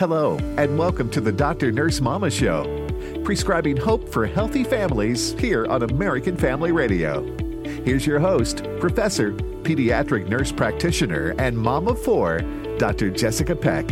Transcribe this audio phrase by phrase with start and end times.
[0.00, 1.70] Hello, and welcome to the Dr.
[1.70, 2.64] Nurse Mama Show,
[3.22, 7.22] prescribing hope for healthy families here on American Family Radio.
[7.62, 9.30] Here's your host, Professor,
[9.62, 12.40] Pediatric Nurse Practitioner, and of Four,
[12.76, 13.08] Dr.
[13.08, 13.86] Jessica Peck.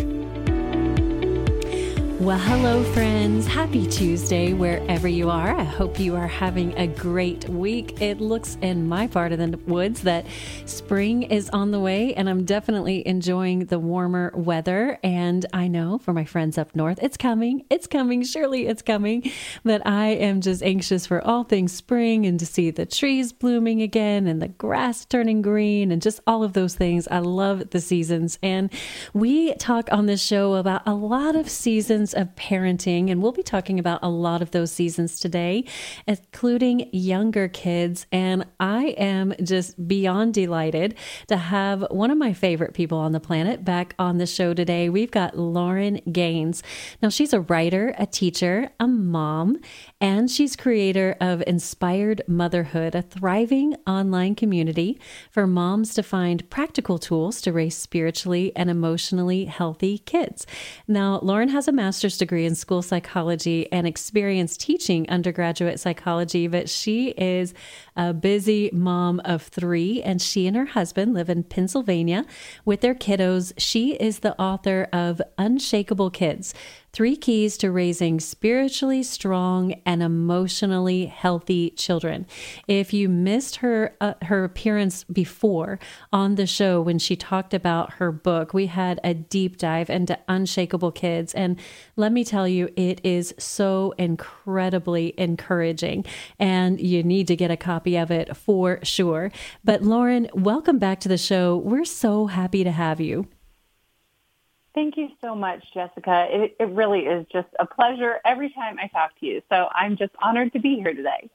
[2.23, 3.49] Well, hello, friends.
[3.49, 5.57] Happy Tuesday, wherever you are.
[5.57, 8.01] I hope you are having a great week.
[8.01, 10.25] It looks in my part of the woods that
[10.65, 15.01] spring is on the way, and I'm definitely enjoying the warmer weather.
[15.03, 17.65] And I know for my friends up north, it's coming.
[17.71, 18.23] It's coming.
[18.23, 19.29] Surely it's coming.
[19.65, 23.83] But I am just anxious for all things spring and to see the trees blooming
[23.83, 27.09] again and the grass turning green and just all of those things.
[27.11, 28.39] I love the seasons.
[28.45, 28.73] And
[29.13, 33.43] we talk on this show about a lot of seasons of parenting, and we'll be
[33.43, 35.65] talking about a lot of those seasons today,
[36.07, 38.07] including younger kids.
[38.13, 40.95] And I am just beyond delighted
[41.29, 44.89] to have one of my favorite people on the planet back on the show today.
[44.89, 46.63] We've got Lauren Gaines.
[47.03, 49.59] Now, she's a writer, a teacher, a mom,
[50.03, 54.99] and she's creator of Inspired Motherhood, a thriving online community
[55.31, 60.45] for moms to find practical tools to raise spiritually and emotionally healthy kids.
[60.89, 66.69] Now, Lauren has a master's degree in school psychology and experience teaching undergraduate psychology, but
[66.69, 67.55] she is
[67.97, 72.25] a busy mom of three, and she and her husband live in Pennsylvania
[72.65, 73.53] with their kiddos.
[73.59, 76.55] She is the author of Unshakable Kids
[76.95, 82.27] Three keys to raising spiritually strong and emotionally healthy children.
[82.69, 85.79] If you missed her uh, her appearance before
[86.13, 90.19] on the show when she talked about her book, we had a deep dive into
[90.29, 91.59] Unshakable Kids and
[91.97, 96.05] let me tell you it is so incredibly encouraging
[96.39, 99.31] and you need to get a copy of it for sure.
[99.65, 101.57] But Lauren, welcome back to the show.
[101.57, 103.29] We're so happy to have you.
[104.75, 106.27] Thank you so much, Jessica.
[106.31, 109.43] It, it really is just a pleasure every time I talk to you.
[109.51, 111.31] So I'm just honored to be here today.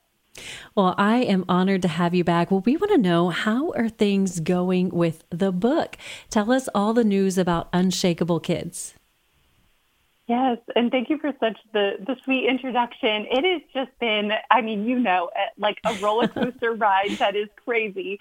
[0.76, 2.52] Well, I am honored to have you back.
[2.52, 5.98] Well, we want to know how are things going with the book?
[6.30, 8.97] Tell us all the news about Unshakable Kids.
[10.28, 13.28] Yes, and thank you for such the the sweet introduction.
[13.32, 17.36] It has just been, I mean, you know, eh, like a roller coaster ride that
[17.36, 18.20] is crazy.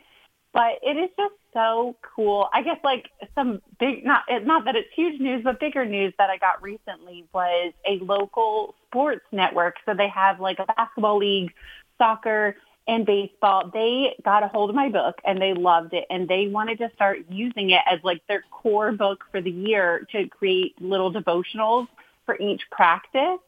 [0.52, 2.48] But it is just so cool.
[2.54, 6.14] I guess like some big, not eh, not that it's huge news, but bigger news
[6.18, 9.76] that I got recently was a local sports network.
[9.84, 11.52] So they have like a basketball league,
[11.98, 12.56] soccer,
[12.88, 13.70] and baseball.
[13.72, 16.90] They got a hold of my book and they loved it, and they wanted to
[16.94, 21.88] start using it as like their core book for the year to create little devotionals
[22.24, 23.40] for each practice.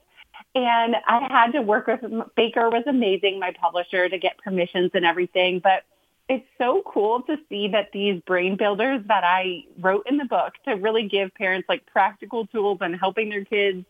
[0.54, 2.00] And I had to work with
[2.36, 5.84] Baker was amazing, my publisher, to get permissions and everything, but
[6.28, 10.52] it's so cool to see that these brain builders that I wrote in the book
[10.66, 13.84] to really give parents like practical tools on helping their kids,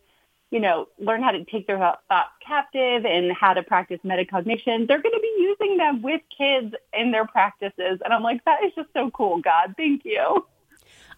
[0.51, 4.89] you know, learn how to take their thoughts captive and how to practice metacognition.
[4.89, 8.01] They're going to be using them with kids in their practices.
[8.05, 9.75] And I'm like, that is just so cool, God.
[9.77, 10.47] Thank you.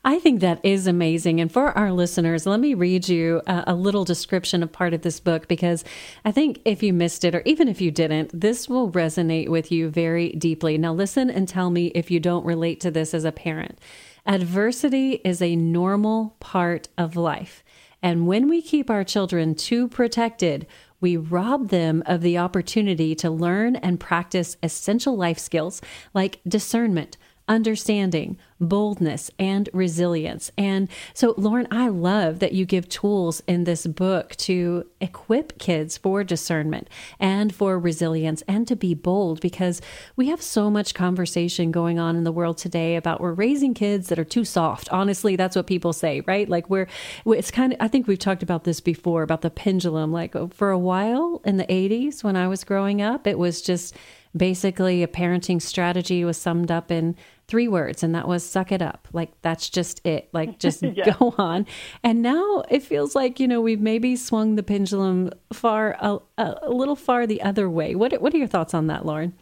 [0.02, 1.42] I think that is amazing.
[1.42, 5.02] And for our listeners, let me read you a, a, little description of part of
[5.02, 5.84] this book because
[6.24, 9.70] I think if you missed it or even if you didn't, this will resonate with
[9.70, 10.78] you very deeply.
[10.78, 13.78] Now, listen and tell me if you don't relate to this as a parent.
[14.24, 17.62] Adversity is a normal part of life.
[18.02, 20.66] And when we keep our children too protected,
[21.00, 25.80] we rob them of the opportunity to learn and practice essential life skills
[26.14, 27.16] like discernment,
[27.50, 30.52] understanding, boldness, and resilience.
[30.56, 35.98] And so, Lauren, I love that you give tools in this book to equip kids
[35.98, 39.82] for discernment and for resilience and to be bold because
[40.14, 44.08] we have so much conversation going on in the world today about we're raising kids
[44.08, 44.88] that are too soft.
[44.90, 46.48] Honestly, that's what people say, right?
[46.48, 46.86] Like, we're,
[47.26, 50.12] it's kind of, I think we've talked about this before about the pendulum.
[50.12, 53.96] Like, for a while in the 80s when I was growing up, it was just,
[54.36, 57.16] basically a parenting strategy was summed up in
[57.48, 61.16] three words and that was suck it up like that's just it like just yeah.
[61.18, 61.66] go on
[62.04, 66.70] and now it feels like you know we've maybe swung the pendulum far a, a,
[66.70, 69.32] little far the other way what what are your thoughts on that lauren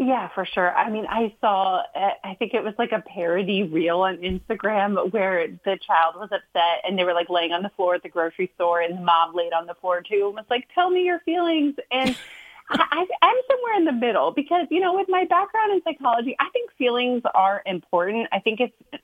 [0.00, 0.72] yeah, for sure.
[0.76, 5.48] I mean, I saw, I think it was like a parody reel on Instagram where
[5.48, 8.48] the child was upset and they were like laying on the floor at the grocery
[8.54, 11.18] store and the mom laid on the floor too and was like, tell me your
[11.20, 11.74] feelings.
[11.90, 12.16] And
[12.70, 16.48] I, I'm somewhere in the middle because, you know, with my background in psychology, I
[16.50, 18.28] think feelings are important.
[18.32, 19.02] I think it's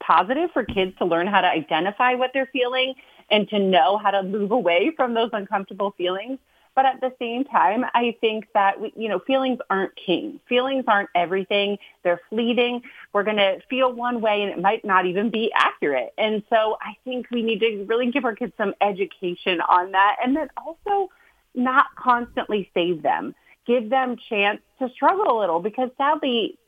[0.00, 2.94] positive for kids to learn how to identify what they're feeling
[3.30, 6.38] and to know how to move away from those uncomfortable feelings.
[6.76, 10.38] But at the same time, I think that, we, you know, feelings aren't king.
[10.48, 11.78] Feelings aren't everything.
[12.04, 12.82] They're fleeting.
[13.12, 16.12] We're going to feel one way and it might not even be accurate.
[16.16, 20.16] And so I think we need to really give our kids some education on that
[20.24, 21.10] and then also
[21.54, 23.34] not constantly save them.
[23.66, 26.58] Give them chance to struggle a little because sadly,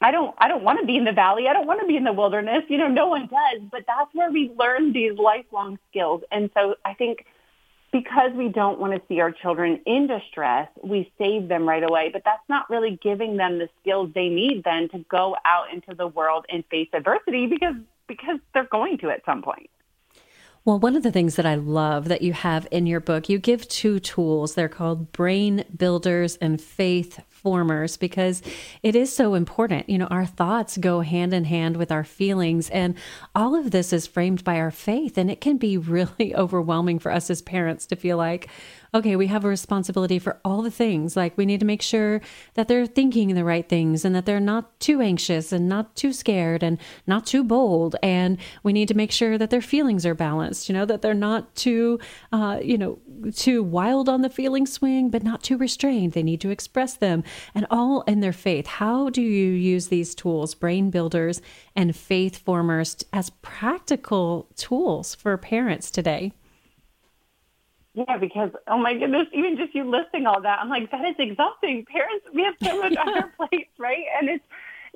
[0.00, 1.48] I don't I don't want to be in the valley.
[1.48, 2.64] I don't want to be in the wilderness.
[2.68, 6.22] You know, no one does, but that's where we learn these lifelong skills.
[6.30, 7.24] And so I think
[7.92, 12.10] because we don't want to see our children in distress, we save them right away.
[12.12, 15.94] But that's not really giving them the skills they need then to go out into
[15.94, 19.70] the world and face adversity because because they're going to at some point.
[20.66, 23.38] Well, one of the things that I love that you have in your book, you
[23.38, 24.56] give two tools.
[24.56, 28.42] They're called brain builders and faith formers because
[28.82, 29.88] it is so important.
[29.88, 32.94] You know, our thoughts go hand in hand with our feelings, and
[33.34, 35.18] all of this is framed by our faith.
[35.18, 38.48] And it can be really overwhelming for us as parents to feel like,
[38.96, 41.16] okay, we have a responsibility for all the things.
[41.16, 42.20] Like we need to make sure
[42.54, 46.12] that they're thinking the right things and that they're not too anxious and not too
[46.12, 47.96] scared and not too bold.
[48.02, 51.14] And we need to make sure that their feelings are balanced, you know, that they're
[51.14, 51.98] not too,
[52.32, 52.98] uh, you know,
[53.34, 56.12] too wild on the feeling swing, but not too restrained.
[56.12, 57.22] They need to express them
[57.54, 58.66] and all in their faith.
[58.66, 61.40] How do you use these tools, brain builders
[61.74, 66.32] and faith formers, as practical tools for parents today?
[67.96, 71.16] Yeah, because oh my goodness, even just you listing all that, I'm like, that is
[71.18, 71.86] exhausting.
[71.90, 74.04] Parents, we have so much on our plates, right?
[74.20, 74.44] And it's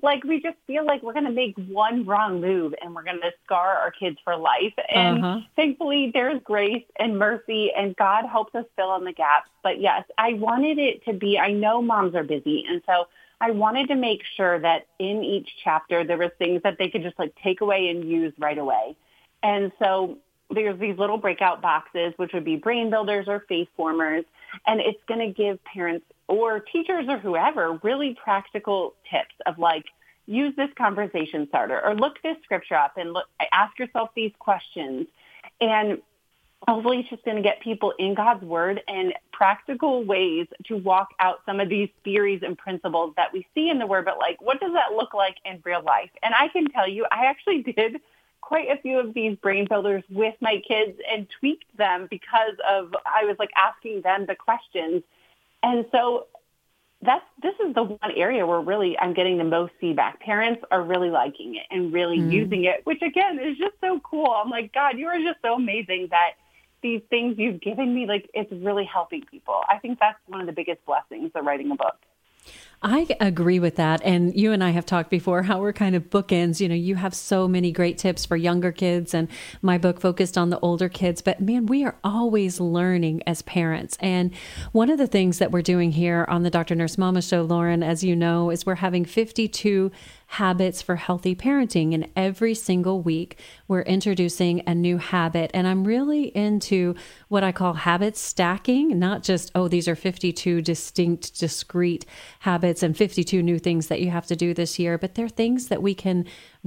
[0.03, 3.21] like we just feel like we're going to make one wrong move and we're going
[3.21, 4.75] to scar our kids for life.
[4.89, 5.41] And uh-huh.
[5.57, 9.51] thankfully, there's grace and mercy, and God helps us fill in the gaps.
[9.63, 11.39] But yes, I wanted it to be.
[11.39, 13.09] I know moms are busy, and so
[13.41, 17.03] I wanted to make sure that in each chapter there was things that they could
[17.03, 18.97] just like take away and use right away.
[19.43, 20.19] And so
[20.51, 24.25] there's these little breakout boxes, which would be brain builders or faith formers,
[24.67, 29.85] and it's going to give parents or teachers or whoever really practical tips of like,
[30.27, 35.09] use this conversation starter or look this scripture up and look, ask yourself these questions.
[35.61, 36.01] And
[36.69, 41.09] hopefully it's just going to get people in God's word and practical ways to walk
[41.19, 44.41] out some of these theories and principles that we see in the word, but like,
[44.41, 46.11] what does that look like in real life?
[46.23, 48.01] And I can tell you, I actually did
[48.41, 52.95] quite a few of these brain builders with my kids and tweaked them because of
[53.05, 55.03] I was like asking them the questions.
[55.63, 56.27] And so
[57.03, 60.21] that's this is the one area where really I'm getting the most feedback.
[60.21, 62.31] Parents are really liking it and really mm.
[62.31, 64.31] using it, which again is just so cool.
[64.31, 66.33] I'm like, God, you are just so amazing that
[66.83, 69.61] these things you've given me, like it's really helping people.
[69.69, 71.97] I think that's one of the biggest blessings of writing a book.
[72.83, 74.01] I agree with that.
[74.05, 76.61] And you and I have talked before how we're kind of bookends.
[76.61, 79.29] You know, you have so many great tips for younger kids, and
[79.61, 81.21] my book focused on the older kids.
[81.21, 83.99] But man, we are always learning as parents.
[84.01, 84.33] And
[84.73, 86.75] one of the things that we're doing here on the Dr.
[86.75, 89.93] Nurse Mama Show, Lauren, as you know, is we're having 52
[90.35, 91.93] habits for healthy parenting.
[91.93, 93.37] And every single week,
[93.67, 95.51] we're introducing a new habit.
[95.53, 96.95] And I'm really into
[97.27, 102.07] what I call habit stacking, not just, oh, these are 52 distinct, discrete
[102.39, 105.67] habits and 52 new things that you have to do this year, but they're things
[105.67, 106.25] that we can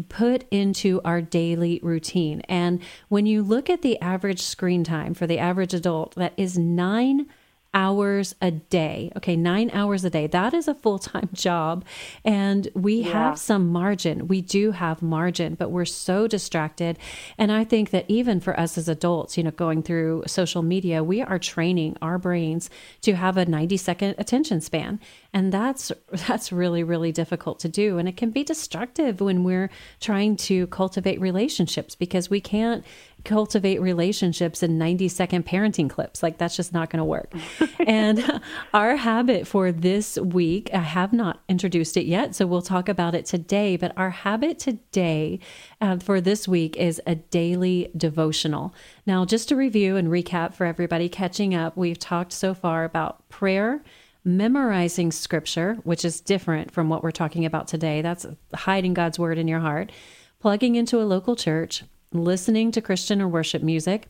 [0.09, 2.41] put into our daily routine.
[2.49, 6.57] And when you look at the average screen time for the average adult, that is
[6.57, 7.27] nine
[7.73, 9.11] hours a day.
[9.17, 10.27] Okay, nine hours a day.
[10.27, 11.85] That is a full time job.
[12.23, 13.11] And we yeah.
[13.11, 14.27] have some margin.
[14.27, 16.99] We do have margin, but we're so distracted.
[17.37, 21.03] And I think that even for us as adults, you know, going through social media,
[21.03, 22.69] we are training our brains
[23.01, 24.99] to have a 90 second attention span
[25.33, 25.91] and that's
[26.27, 29.69] that's really really difficult to do and it can be destructive when we're
[29.99, 32.85] trying to cultivate relationships because we can't
[33.23, 36.21] cultivate relationships in 90 second parenting clips.
[36.21, 37.33] Like that's just not going to work.
[37.85, 38.41] And
[38.73, 43.13] our habit for this week i have not introduced it yet so we'll talk about
[43.13, 45.39] it today but our habit today
[45.81, 48.73] uh, for this week is a daily devotional.
[49.05, 53.27] Now just to review and recap for everybody catching up we've talked so far about
[53.27, 53.83] prayer
[54.23, 58.01] memorizing scripture, which is different from what we're talking about today.
[58.01, 59.91] That's hiding God's word in your heart,
[60.39, 64.07] plugging into a local church, listening to Christian or worship music,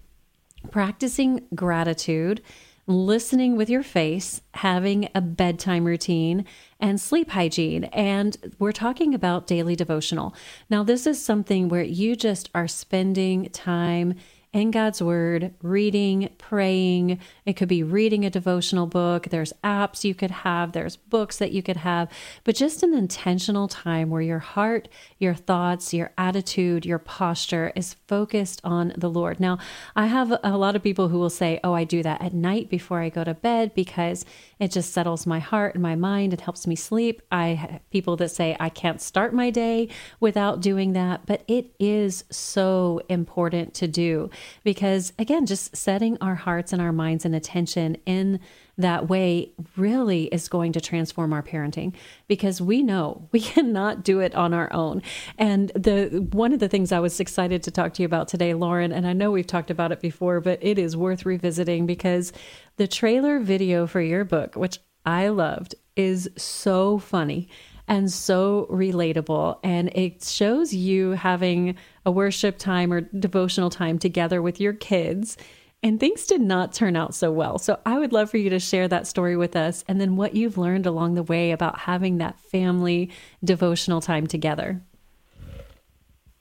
[0.71, 2.41] practicing gratitude,
[2.85, 6.45] listening with your face, having a bedtime routine,
[6.79, 7.85] and sleep hygiene.
[7.85, 10.35] And we're talking about daily devotional.
[10.69, 14.15] Now, this is something where you just are spending time
[14.53, 17.19] in God's Word, reading, praying.
[17.43, 19.29] It could be reading a devotional book.
[19.29, 22.07] There's apps you could have, there's books that you could have,
[22.43, 27.95] but just an intentional time where your heart, your thoughts, your attitude, your posture is
[28.07, 29.39] focused on the Lord.
[29.39, 29.57] Now,
[29.95, 32.69] I have a lot of people who will say, Oh, I do that at night
[32.69, 34.23] before I go to bed because
[34.59, 36.31] it just settles my heart and my mind.
[36.31, 37.23] It helps me sleep.
[37.31, 41.73] I have people that say, I can't start my day without doing that, but it
[41.79, 44.29] is so important to do
[44.63, 48.39] because, again, just setting our hearts and our minds and attention in
[48.77, 51.93] that way really is going to transform our parenting
[52.27, 55.01] because we know we cannot do it on our own.
[55.37, 58.53] And the one of the things I was excited to talk to you about today,
[58.53, 62.33] Lauren, and I know we've talked about it before, but it is worth revisiting because
[62.77, 67.49] the trailer video for your book, which I loved, is so funny
[67.87, 69.59] and so relatable.
[69.63, 75.37] And it shows you having a worship time or devotional time together with your kids.
[75.81, 77.57] And things did not turn out so well.
[77.57, 80.33] So I would love for you to share that story with us and then what
[80.33, 83.11] you've learned along the way about having that family
[83.43, 84.81] devotional time together.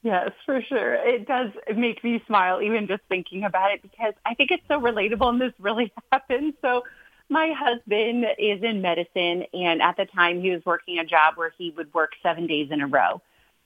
[0.02, 0.95] Yes, for sure.
[0.95, 4.81] It does make me smile even just thinking about it because I think it's so
[4.81, 6.54] relatable and this really happened.
[6.61, 6.83] So
[7.28, 11.52] my husband is in medicine and at the time he was working a job where
[11.57, 13.23] he would work seven days in a row.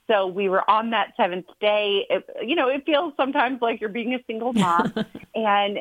[0.07, 2.05] So we were on that seventh day.
[2.09, 4.93] It, you know, it feels sometimes like you're being a single mom
[5.35, 5.79] and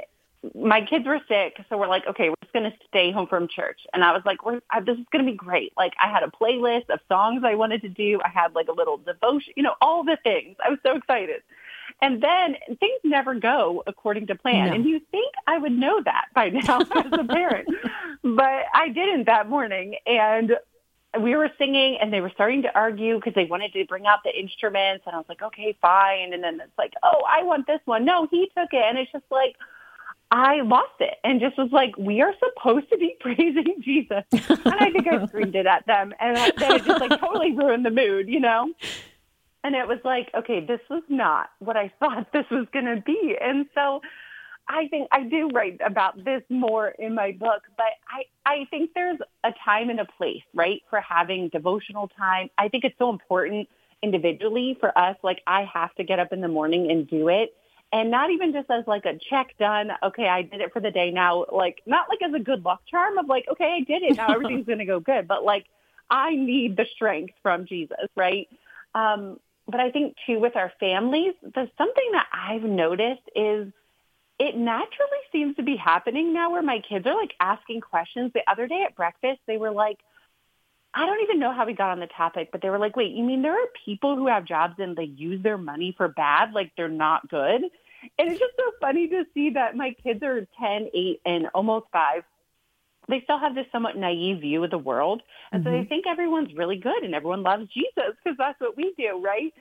[0.55, 1.57] my kids were sick.
[1.69, 3.81] So we're like, okay, we're just going to stay home from church.
[3.93, 5.73] And I was like, we're, I, this is going to be great.
[5.77, 8.21] Like I had a playlist of songs I wanted to do.
[8.25, 10.57] I had like a little devotion, you know, all the things.
[10.65, 11.43] I was so excited.
[12.03, 14.69] And then things never go according to plan.
[14.69, 14.75] No.
[14.75, 17.69] And you think I would know that by now as a parent.
[18.23, 19.97] but I didn't that morning.
[20.07, 20.57] And
[21.21, 24.21] we were singing and they were starting to argue because they wanted to bring out
[24.25, 25.05] the instruments.
[25.07, 26.33] And I was like, okay, fine.
[26.33, 28.05] And then it's like, oh, I want this one.
[28.05, 28.83] No, he took it.
[28.85, 29.57] And it's just like,
[30.31, 34.25] I lost it and just was like, we are supposed to be praising Jesus.
[34.33, 36.13] And I think I screamed it at them.
[36.19, 38.73] And then it just like totally ruined the mood, you know?
[39.63, 43.01] And it was like, okay, this was not what I thought this was going to
[43.01, 43.37] be.
[43.41, 44.01] And so
[44.69, 48.91] I think I do write about this more in my book, but I, I think
[48.95, 52.51] there's a time and a place, right, for having devotional time.
[52.59, 53.69] I think it's so important
[54.03, 55.17] individually for us.
[55.23, 57.55] Like I have to get up in the morning and do it
[57.93, 59.93] and not even just as like a check done.
[60.03, 61.47] Okay, I did it for the day now.
[61.53, 64.17] Like not like as a good luck charm of like, okay, I did it.
[64.17, 65.29] Now everything's going to go good.
[65.29, 65.67] But like,
[66.11, 68.49] I need the strength from Jesus, right?
[68.95, 73.73] Um, but I think too with our families, there's something that I've noticed is
[74.39, 78.33] it naturally seems to be happening now where my kids are like asking questions.
[78.35, 79.99] The other day at breakfast, they were like,
[80.93, 83.13] I don't even know how we got on the topic, but they were like, wait,
[83.13, 86.53] you mean there are people who have jobs and they use their money for bad?
[86.53, 87.63] Like they're not good?
[88.19, 91.87] And it's just so funny to see that my kids are 10, 8, and almost
[91.93, 92.23] 5.
[93.09, 95.23] They still have this somewhat naive view of the world.
[95.53, 95.69] And mm-hmm.
[95.69, 95.89] so they mm-hmm.
[95.89, 99.53] think everyone's really good and everyone loves Jesus because that's what we do, right?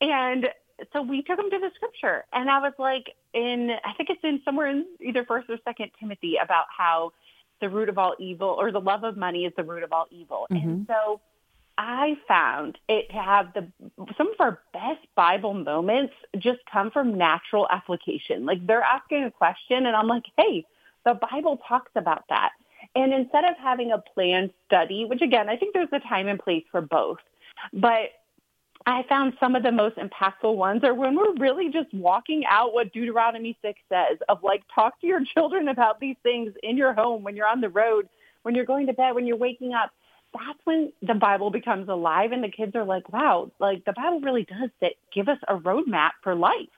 [0.00, 0.48] And
[0.92, 2.24] so we took them to the scripture.
[2.32, 5.90] And I was like, in, I think it's in somewhere in either first or second
[5.98, 7.12] Timothy about how
[7.60, 10.06] the root of all evil or the love of money is the root of all
[10.10, 10.46] evil.
[10.50, 10.68] Mm-hmm.
[10.68, 11.20] And so
[11.76, 13.66] I found it to have the
[14.16, 18.46] some of our best Bible moments just come from natural application.
[18.46, 20.64] Like they're asking a question and I'm like, "Hey,
[21.04, 22.50] the Bible talks about that."
[22.94, 26.38] And instead of having a planned study, which again, I think there's a time and
[26.38, 27.18] place for both.
[27.72, 28.10] But
[28.86, 32.74] I found some of the most impactful ones are when we're really just walking out
[32.74, 36.92] what Deuteronomy 6 says of like talk to your children about these things in your
[36.92, 38.08] home, when you're on the road,
[38.42, 39.90] when you're going to bed, when you're waking up.
[40.34, 44.20] That's when the Bible becomes alive and the kids are like, wow, like the Bible
[44.20, 46.68] really does give us a roadmap for life.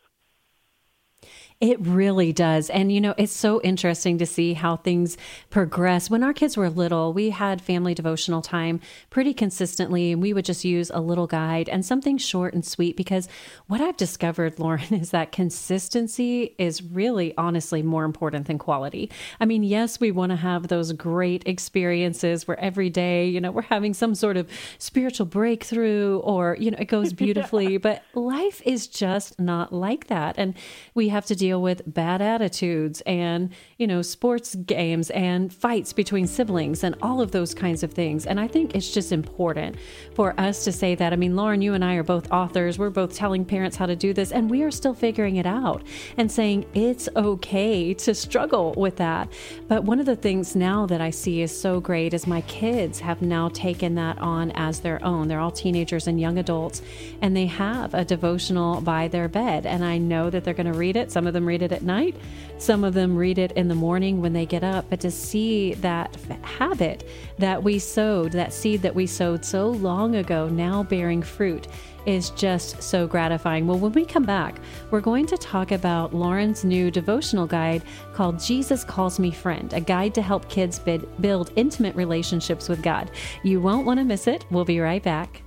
[1.59, 2.69] It really does.
[2.69, 5.17] And, you know, it's so interesting to see how things
[5.49, 6.11] progress.
[6.11, 8.79] When our kids were little, we had family devotional time
[9.09, 12.95] pretty consistently, and we would just use a little guide and something short and sweet
[12.95, 13.27] because
[13.69, 19.11] what I've discovered, Lauren, is that consistency is really honestly more important than quality.
[19.41, 23.51] I mean, yes, we want to have those great experiences where every day, you know,
[23.51, 27.79] we're having some sort of spiritual breakthrough or, you know, it goes beautifully, yeah.
[27.79, 30.35] but life is just not like that.
[30.37, 30.55] And
[30.93, 36.27] we have to deal with bad attitudes and, you know, sports games and fights between
[36.27, 38.27] siblings and all of those kinds of things.
[38.27, 39.77] And I think it's just important
[40.15, 41.15] for us to say that.
[41.15, 42.79] I mean, Lauren, you and I are both authors.
[42.79, 45.83] We're both telling parents how to do this, and we are still figuring it out
[46.19, 49.33] and saying it's okay to struggle with that.
[49.69, 53.01] But one of the things now that I see is so great is my kids
[53.01, 55.29] have now taken that on as their own.
[55.29, 56.83] They're all teenagers and young adults,
[57.23, 59.67] and they have a devotional by their bed.
[59.67, 61.06] And I know that they're going to read it.
[61.11, 62.17] Some of them read it at night,
[62.59, 64.87] some of them read it in the morning when they get up.
[64.89, 67.09] But to see that habit
[67.39, 71.69] that we sowed, that seed that we sowed so long ago, now bearing fruit
[72.07, 73.67] is just so gratifying.
[73.67, 74.61] Well, when we come back,
[74.93, 77.83] we're going to talk about Lauren's new devotional guide
[78.15, 83.11] called Jesus Calls Me Friend, a guide to help kids build intimate relationships with God.
[83.43, 84.47] You won't want to miss it.
[84.51, 85.43] We'll be right back.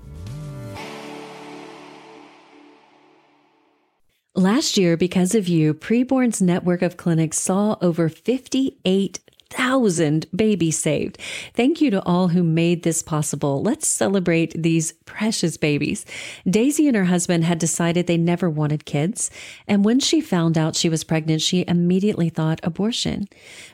[4.35, 11.17] Last year, because of you, Preborn's network of clinics saw over 58 thousand babies saved.
[11.53, 13.61] Thank you to all who made this possible.
[13.61, 16.05] Let's celebrate these precious babies.
[16.47, 19.31] Daisy and her husband had decided they never wanted kids.
[19.67, 23.27] And when she found out she was pregnant, she immediately thought abortion.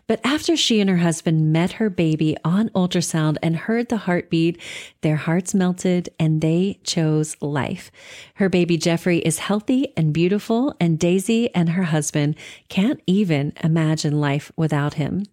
[0.07, 4.59] But after she and her husband met her baby on ultrasound and heard the heartbeat,
[5.01, 7.91] their hearts melted and they chose life.
[8.35, 12.35] Her baby Jeffrey is healthy and beautiful, and Daisy and her husband
[12.69, 15.25] can't even imagine life without him.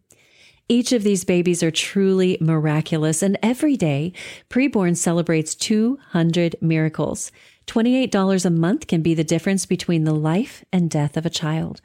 [0.68, 4.12] Each of these babies are truly miraculous, and every day,
[4.48, 7.32] Preborn celebrates 200 miracles.
[7.66, 11.80] $28 a month can be the difference between the life and death of a child.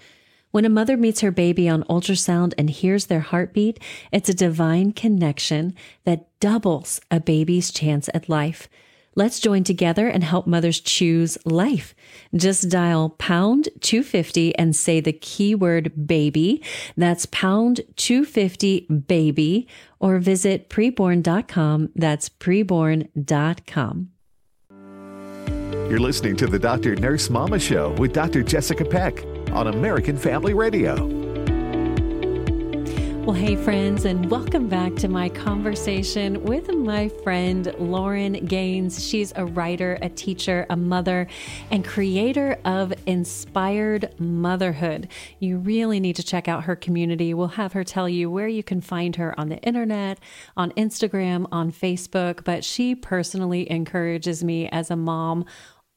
[0.52, 3.80] When a mother meets her baby on ultrasound and hears their heartbeat,
[4.12, 8.70] it's a divine connection that doubles a baby's chance at life.
[9.18, 11.96] Let's join together and help mothers choose life.
[12.36, 16.64] Just dial pound 250 and say the keyword baby.
[16.96, 19.68] That's pound 250 baby
[20.00, 21.90] or visit preborn.com.
[21.96, 24.10] That's preborn.com.
[25.90, 26.96] You're listening to the Dr.
[26.96, 28.44] Nurse Mama Show with Dr.
[28.44, 31.27] Jessica Peck on American Family Radio.
[33.28, 39.06] Well, hey, friends, and welcome back to my conversation with my friend Lauren Gaines.
[39.06, 41.28] She's a writer, a teacher, a mother,
[41.70, 45.10] and creator of Inspired Motherhood.
[45.40, 47.34] You really need to check out her community.
[47.34, 50.22] We'll have her tell you where you can find her on the internet,
[50.56, 55.44] on Instagram, on Facebook, but she personally encourages me as a mom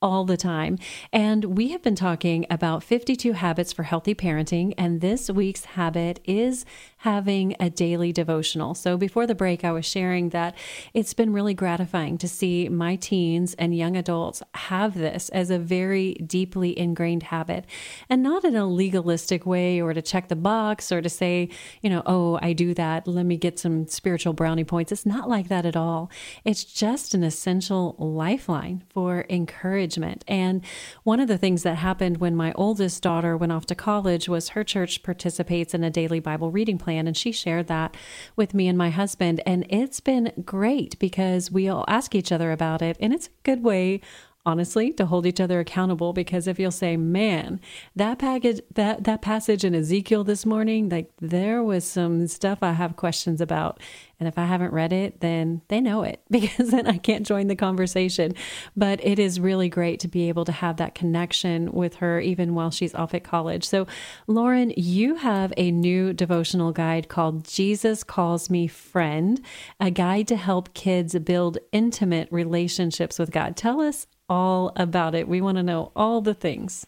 [0.03, 0.79] all the time.
[1.13, 4.73] And we have been talking about 52 habits for healthy parenting.
[4.79, 6.65] And this week's habit is
[7.01, 8.75] having a daily devotional.
[8.75, 10.55] So before the break, I was sharing that
[10.93, 15.59] it's been really gratifying to see my teens and young adults have this as a
[15.59, 17.65] very deeply ingrained habit
[18.11, 21.49] and not in a legalistic way or to check the box or to say,
[21.81, 23.09] you know, oh, I do that.
[23.09, 24.93] Let me get some spiritual brownie points.
[24.93, 26.11] It's not like that at all.
[26.45, 30.23] It's just an essential lifeline for encouragement.
[30.29, 30.63] And
[31.05, 34.51] one of the things that happened when my oldest daughter went off to college was
[34.51, 37.07] her church participates in a daily Bible reading plan plan.
[37.07, 37.97] And she shared that
[38.37, 39.41] with me and my husband.
[39.47, 42.97] And it's been great because we all ask each other about it.
[43.01, 44.01] And it's a good way
[44.47, 47.61] honestly to hold each other accountable because if you'll say man
[47.95, 52.73] that package that that passage in ezekiel this morning like there was some stuff i
[52.73, 53.79] have questions about
[54.21, 57.47] and if I haven't read it, then they know it because then I can't join
[57.47, 58.35] the conversation.
[58.77, 62.55] But it is really great to be able to have that connection with her even
[62.55, 63.65] while she's off at college.
[63.65, 63.87] So,
[64.27, 69.41] Lauren, you have a new devotional guide called Jesus Calls Me Friend,
[69.81, 73.57] a guide to help kids build intimate relationships with God.
[73.57, 75.29] Tell us all about it.
[75.29, 76.87] We want to know all the things.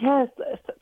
[0.00, 0.28] Yes,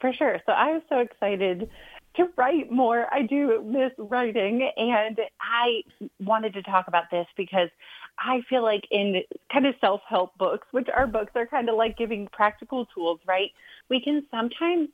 [0.00, 0.40] for sure.
[0.44, 1.70] So I was so excited
[2.16, 3.06] to write more.
[3.12, 5.82] I do miss writing and I
[6.18, 7.68] wanted to talk about this because
[8.18, 11.96] I feel like in kind of self-help books, which our books are kind of like
[11.96, 13.52] giving practical tools, right?
[13.88, 14.88] We can sometimes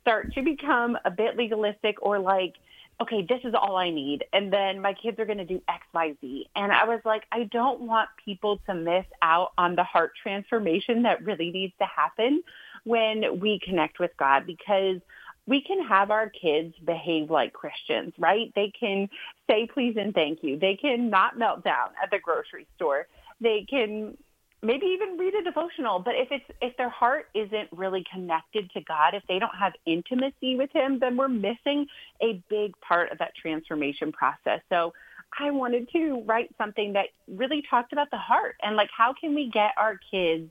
[0.00, 2.54] start to become a bit legalistic or like,
[3.00, 4.24] okay, this is all I need.
[4.32, 6.48] And then my kids are going to do X, Y, Z.
[6.54, 11.02] And I was like, I don't want people to miss out on the heart transformation
[11.02, 12.42] that really needs to happen
[12.84, 15.00] when we connect with God because
[15.46, 18.52] we can have our kids behave like Christians, right?
[18.54, 19.08] They can
[19.48, 20.58] say please and thank you.
[20.58, 23.06] They can not melt down at the grocery store.
[23.40, 24.16] They can
[24.62, 28.80] maybe even read a devotional, but if it's if their heart isn't really connected to
[28.82, 31.86] God, if they don't have intimacy with him, then we're missing
[32.22, 34.60] a big part of that transformation process.
[34.68, 34.92] So
[35.38, 39.34] I wanted to write something that really talked about the heart and like how can
[39.34, 40.50] we get our kids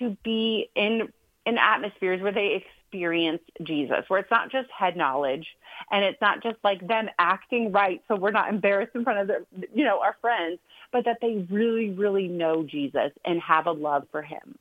[0.00, 1.12] to be in
[1.46, 5.46] in atmospheres where they experience Jesus, where it's not just head knowledge
[5.90, 9.26] and it's not just like them acting right so we're not embarrassed in front of
[9.26, 9.40] their,
[9.74, 10.58] you know, our friends,
[10.92, 14.56] but that they really, really know Jesus and have a love for him.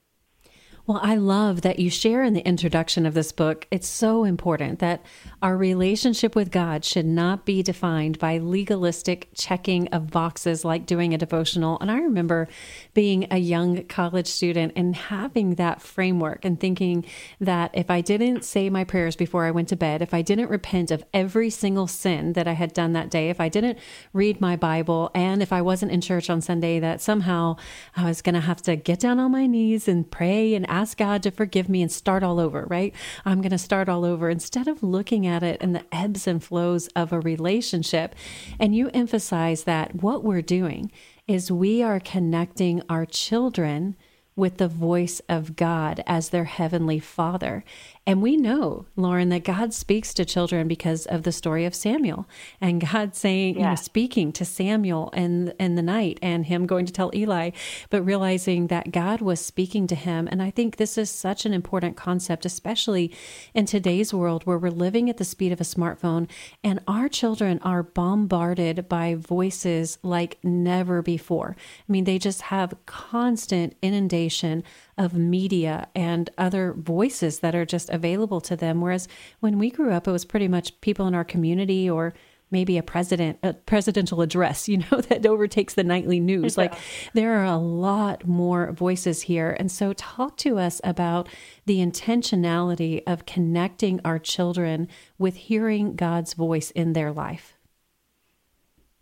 [0.85, 3.67] Well, I love that you share in the introduction of this book.
[3.71, 5.01] It's so important that
[5.41, 11.13] our relationship with God should not be defined by legalistic checking of boxes like doing
[11.13, 11.77] a devotional.
[11.79, 12.49] And I remember
[12.93, 17.05] being a young college student and having that framework and thinking
[17.39, 20.49] that if I didn't say my prayers before I went to bed, if I didn't
[20.49, 23.79] repent of every single sin that I had done that day, if I didn't
[24.11, 27.55] read my Bible, and if I wasn't in church on Sunday, that somehow
[27.95, 30.97] I was going to have to get down on my knees and pray and ask
[30.97, 32.93] God to forgive me and start all over, right?
[33.25, 36.43] I'm going to start all over instead of looking at it in the ebbs and
[36.43, 38.15] flows of a relationship.
[38.59, 40.91] And you emphasize that what we're doing
[41.27, 43.95] is we are connecting our children
[44.35, 47.63] with the voice of God as their heavenly father.
[48.05, 52.27] And we know, Lauren, that God speaks to children because of the story of Samuel
[52.59, 53.61] and God saying, yeah.
[53.61, 57.51] you know, speaking to Samuel in, in the night and him going to tell Eli,
[57.89, 60.27] but realizing that God was speaking to him.
[60.29, 63.09] And I think this is such an important concept, especially
[63.53, 66.27] in today's world where we're living at the speed of a smartphone
[66.61, 71.55] and our children are bombarded by voices like never before.
[71.87, 74.63] I mean, they just have constant inundation
[74.97, 78.81] of media and other voices that are just available to them.
[78.81, 79.07] Whereas
[79.39, 82.13] when we grew up, it was pretty much people in our community or
[82.53, 86.63] maybe a president a presidential address you know that overtakes the nightly news yeah.
[86.63, 86.73] like
[87.13, 91.27] there are a lot more voices here and so talk to us about
[91.65, 97.52] the intentionality of connecting our children with hearing god's voice in their life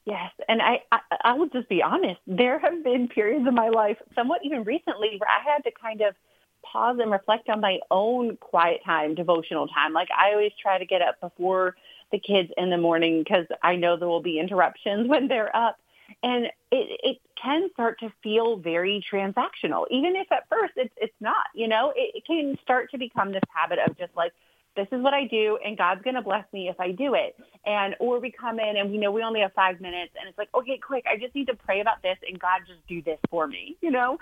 [0.05, 2.19] Yes, and I, I I will just be honest.
[2.25, 6.01] There have been periods of my life, somewhat even recently, where I had to kind
[6.01, 6.15] of
[6.63, 9.93] pause and reflect on my own quiet time, devotional time.
[9.93, 11.75] Like I always try to get up before
[12.11, 15.77] the kids in the morning because I know there will be interruptions when they're up.
[16.23, 21.15] And it, it can start to feel very transactional, even if at first it's, it's
[21.21, 24.33] not, you know, it, it can start to become this habit of just like,
[24.75, 27.35] this is what I do and God's going to bless me if I do it.
[27.65, 30.37] And, or we come in and we know we only have five minutes and it's
[30.37, 33.19] like, okay, quick, I just need to pray about this and God just do this
[33.29, 34.17] for me, you know?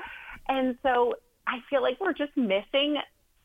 [0.47, 1.15] And so
[1.47, 2.97] I feel like we're just missing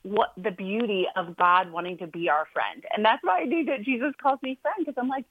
[0.02, 2.84] what the beauty of God wanting to be our friend.
[2.94, 5.24] And that's why I do that Jesus calls me friend because I'm like,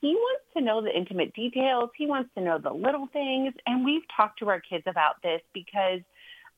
[0.00, 1.90] he wants to know the intimate details.
[1.96, 3.54] He wants to know the little things.
[3.66, 6.00] And we've talked to our kids about this because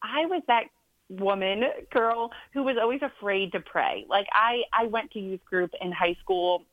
[0.03, 0.65] I was that
[1.09, 4.07] woman, girl, who was always afraid to pray.
[4.09, 6.65] Like I, I went to youth group in high school,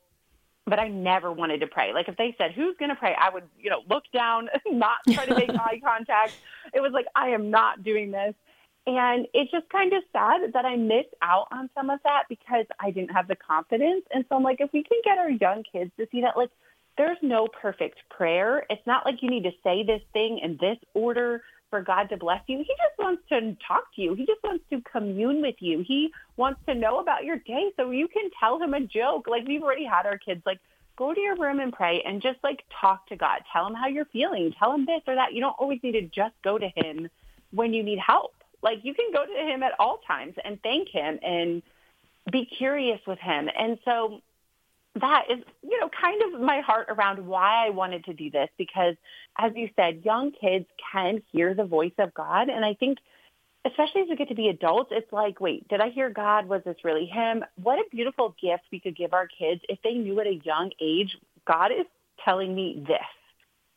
[0.66, 1.92] but I never wanted to pray.
[1.92, 3.14] Like if they said, who's going to pray?
[3.18, 6.32] I would, you know, look down, not try to make eye contact.
[6.74, 8.34] It was like, I am not doing this.
[8.88, 12.66] And it's just kind of sad that I missed out on some of that because
[12.78, 14.04] I didn't have the confidence.
[14.12, 16.50] And so I'm like, if we can get our young kids to see that, like,
[16.96, 18.64] there's no perfect prayer.
[18.70, 21.42] It's not like you need to say this thing in this order
[21.76, 22.58] for God to bless you.
[22.58, 24.14] He just wants to talk to you.
[24.14, 25.84] He just wants to commune with you.
[25.86, 29.26] He wants to know about your day so you can tell him a joke.
[29.28, 30.58] Like we've already had our kids like
[30.96, 33.40] go to your room and pray and just like talk to God.
[33.52, 34.54] Tell him how you're feeling.
[34.58, 35.34] Tell him this or that.
[35.34, 37.10] You don't always need to just go to him
[37.50, 38.32] when you need help.
[38.62, 41.62] Like you can go to him at all times and thank him and
[42.32, 43.50] be curious with him.
[43.58, 44.22] And so
[45.00, 48.48] that is, you know, kind of my heart around why I wanted to do this
[48.56, 48.94] because,
[49.38, 52.48] as you said, young kids can hear the voice of God.
[52.48, 52.98] And I think,
[53.66, 56.46] especially as we get to be adults, it's like, wait, did I hear God?
[56.46, 57.44] Was this really him?
[57.62, 60.70] What a beautiful gift we could give our kids if they knew at a young
[60.80, 61.86] age, God is
[62.24, 62.98] telling me this.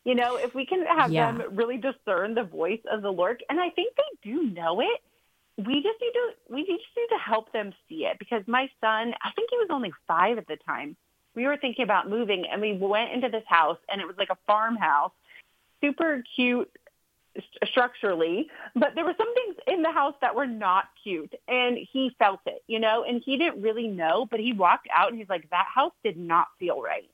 [0.05, 1.31] You know, if we can have yeah.
[1.31, 5.01] them really discern the voice of the Lord, and I think they do know it,
[5.57, 9.13] we just need to we just need to help them see it because my son,
[9.21, 10.95] I think he was only five at the time
[11.35, 14.29] we were thinking about moving and we went into this house and it was like
[14.29, 15.11] a farmhouse,
[15.81, 16.69] super cute
[17.65, 22.15] structurally, but there were some things in the house that were not cute and he
[22.19, 25.29] felt it, you know, and he didn't really know, but he walked out and he's
[25.29, 27.09] like, that house did not feel right.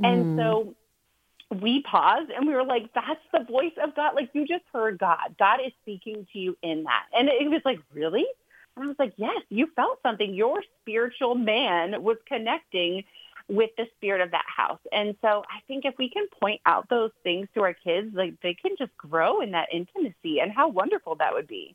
[0.00, 0.06] Mm.
[0.06, 0.74] And so
[1.60, 4.14] we paused and we were like, that's the voice of God.
[4.14, 5.36] Like you just heard God.
[5.38, 7.04] God is speaking to you in that.
[7.16, 8.26] And it was like, really?
[8.76, 10.34] And I was like, yes, you felt something.
[10.34, 13.04] Your spiritual man was connecting
[13.48, 14.80] with the spirit of that house.
[14.92, 18.34] And so I think if we can point out those things to our kids, like
[18.42, 21.74] they can just grow in that intimacy and how wonderful that would be.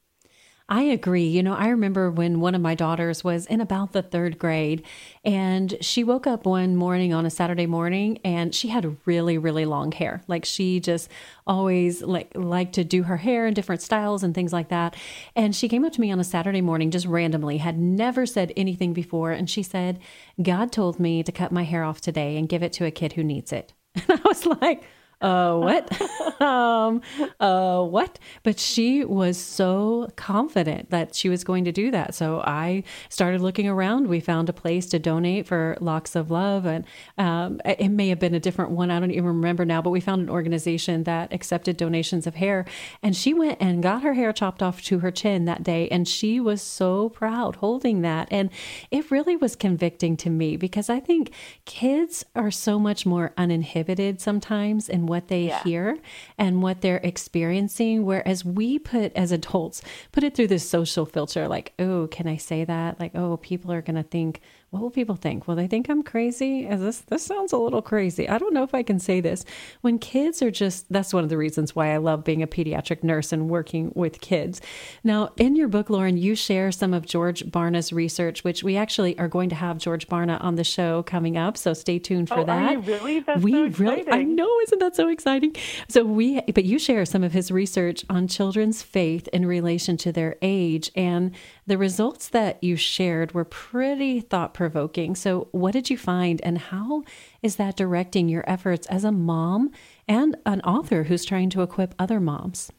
[0.73, 1.27] I agree.
[1.27, 4.83] You know, I remember when one of my daughters was in about the third grade
[5.23, 9.65] and she woke up one morning on a Saturday morning and she had really, really
[9.65, 10.23] long hair.
[10.27, 11.12] Like she just
[11.45, 14.95] always like liked to do her hair in different styles and things like that.
[15.36, 18.51] And she came up to me on a Saturday morning just randomly, had never said
[18.57, 19.29] anything before.
[19.29, 19.99] And she said,
[20.41, 23.13] God told me to cut my hair off today and give it to a kid
[23.13, 23.73] who needs it.
[24.09, 24.83] And I was like,
[25.23, 26.41] uh, what?
[26.41, 27.01] um,
[27.39, 28.19] uh, what?
[28.43, 32.13] But she was so confident that she was going to do that.
[32.13, 34.07] So I started looking around.
[34.07, 36.65] We found a place to donate for Locks of Love.
[36.65, 36.86] And
[37.17, 38.91] um, it may have been a different one.
[38.91, 42.65] I don't even remember now, but we found an organization that accepted donations of hair.
[43.01, 45.88] And she went and got her hair chopped off to her chin that day.
[45.88, 48.27] And she was so proud holding that.
[48.29, 48.49] And
[48.91, 51.31] it really was convicting to me because I think
[51.63, 55.63] kids are so much more uninhibited sometimes in what they yeah.
[55.63, 55.99] hear
[56.39, 58.04] and what they're experiencing.
[58.04, 62.38] Whereas we put, as adults, put it through this social filter like, oh, can I
[62.38, 62.99] say that?
[62.99, 64.41] Like, oh, people are going to think,
[64.73, 65.47] what will people think?
[65.47, 66.65] Will they think I'm crazy?
[66.65, 68.28] Is this this sounds a little crazy.
[68.28, 69.45] I don't know if I can say this.
[69.82, 73.04] When kids are just that's one of the reasons why I love being a pediatric
[73.04, 74.62] nurse and working with kids.
[75.04, 79.15] Now, in your book, Lauren, you share some of George Barna's research, which we actually
[79.19, 81.56] are going to have George Barna on the show coming up.
[81.56, 82.69] So stay tuned for oh, that.
[82.69, 83.19] Are you really?
[83.19, 85.55] That's we so really I know, isn't that so exciting?
[85.87, 90.11] So we but you share some of his research on children's faith in relation to
[90.11, 91.31] their age and
[91.65, 95.15] the results that you shared were pretty thought provoking.
[95.15, 97.03] So, what did you find, and how
[97.41, 99.71] is that directing your efforts as a mom
[100.07, 102.71] and an author who's trying to equip other moms?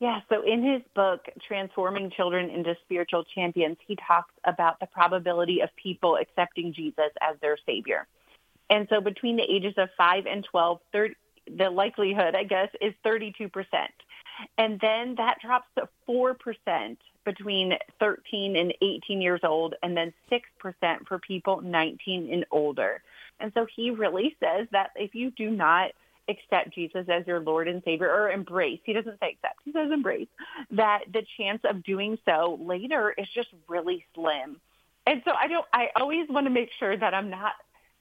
[0.00, 5.60] Yeah, so in his book, Transforming Children into Spiritual Champions, he talks about the probability
[5.60, 8.06] of people accepting Jesus as their Savior.
[8.70, 11.14] And so between the ages of 5 and 12, 30,
[11.56, 13.50] the likelihood, I guess, is 32%.
[14.58, 21.06] And then that drops to 4% between 13 and 18 years old, and then 6%
[21.06, 23.02] for people 19 and older.
[23.40, 25.92] And so he really says that if you do not
[26.28, 29.90] accept Jesus as your Lord and Savior or embrace, he doesn't say accept, he says
[29.92, 30.28] embrace,
[30.70, 34.60] that the chance of doing so later is just really slim.
[35.06, 37.52] And so I don't, I always want to make sure that I'm not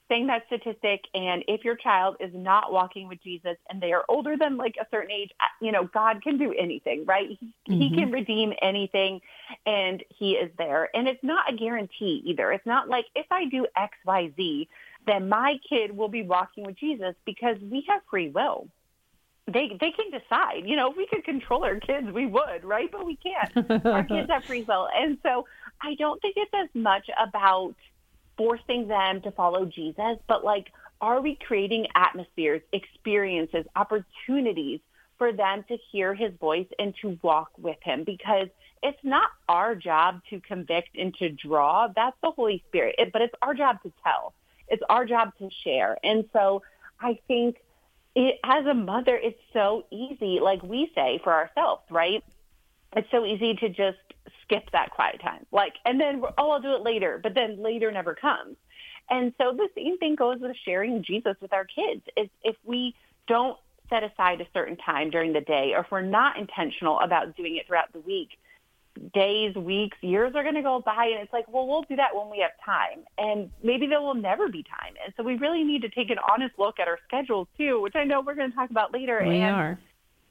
[0.10, 4.04] saying that statistic and if your child is not walking with Jesus and they are
[4.10, 7.30] older than like a certain age, you know, God can do anything, right?
[7.30, 7.74] He, mm-hmm.
[7.74, 9.22] he can redeem anything
[9.66, 10.90] and he is there.
[10.94, 12.52] And it's not a guarantee either.
[12.52, 14.70] It's not like if I do X, Y, Z,
[15.08, 18.68] then my kid will be walking with Jesus because we have free will.
[19.46, 20.64] They they can decide.
[20.66, 22.90] You know, if we could control our kids, we would, right?
[22.90, 23.86] But we can't.
[23.86, 24.88] our kids have free will.
[24.96, 25.46] And so
[25.82, 27.76] I don't think it's as much about–
[28.38, 34.80] forcing them to follow Jesus, but like, are we creating atmospheres, experiences, opportunities
[35.18, 38.04] for them to hear his voice and to walk with him?
[38.04, 38.48] Because
[38.82, 41.88] it's not our job to convict and to draw.
[41.94, 42.96] That's the Holy Spirit.
[42.98, 44.34] It, but it's our job to tell.
[44.68, 45.98] It's our job to share.
[46.04, 46.64] And so
[47.00, 47.58] I think
[48.16, 52.24] it, as a mother, it's so easy, like we say for ourselves, right?
[52.96, 53.98] It's so easy to just
[54.44, 55.46] skip that quiet time.
[55.52, 58.56] Like, and then oh, I'll do it later, but then later never comes.
[59.10, 62.02] And so the same thing goes with sharing Jesus with our kids.
[62.16, 62.96] Is if we
[63.28, 63.58] don't
[63.90, 67.58] set aside a certain time during the day, or if we're not intentional about doing
[67.58, 68.30] it throughout the week,
[69.14, 72.16] days, weeks, years are going to go by, and it's like, well, we'll do that
[72.16, 74.94] when we have time, and maybe there will never be time.
[75.04, 77.96] And so we really need to take an honest look at our schedules too, which
[77.96, 79.24] I know we're going to talk about later.
[79.26, 79.80] We and are.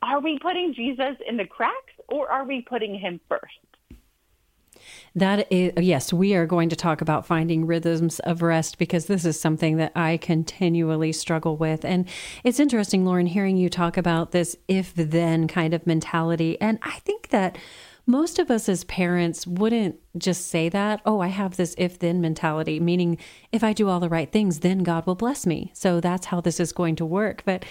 [0.03, 3.43] Are we putting Jesus in the cracks, or are we putting him first?
[5.15, 9.25] That is, yes, we are going to talk about finding rhythms of rest because this
[9.25, 11.85] is something that I continually struggle with.
[11.85, 12.09] And
[12.45, 16.61] it's interesting, Lauren, hearing you talk about this if then kind of mentality.
[16.61, 17.59] And I think that
[18.07, 22.21] most of us as parents wouldn't just say that, oh, I have this if then
[22.21, 23.19] mentality, meaning
[23.53, 25.71] if I do all the right things, then God will bless me.
[25.75, 27.43] So that's how this is going to work.
[27.45, 27.65] But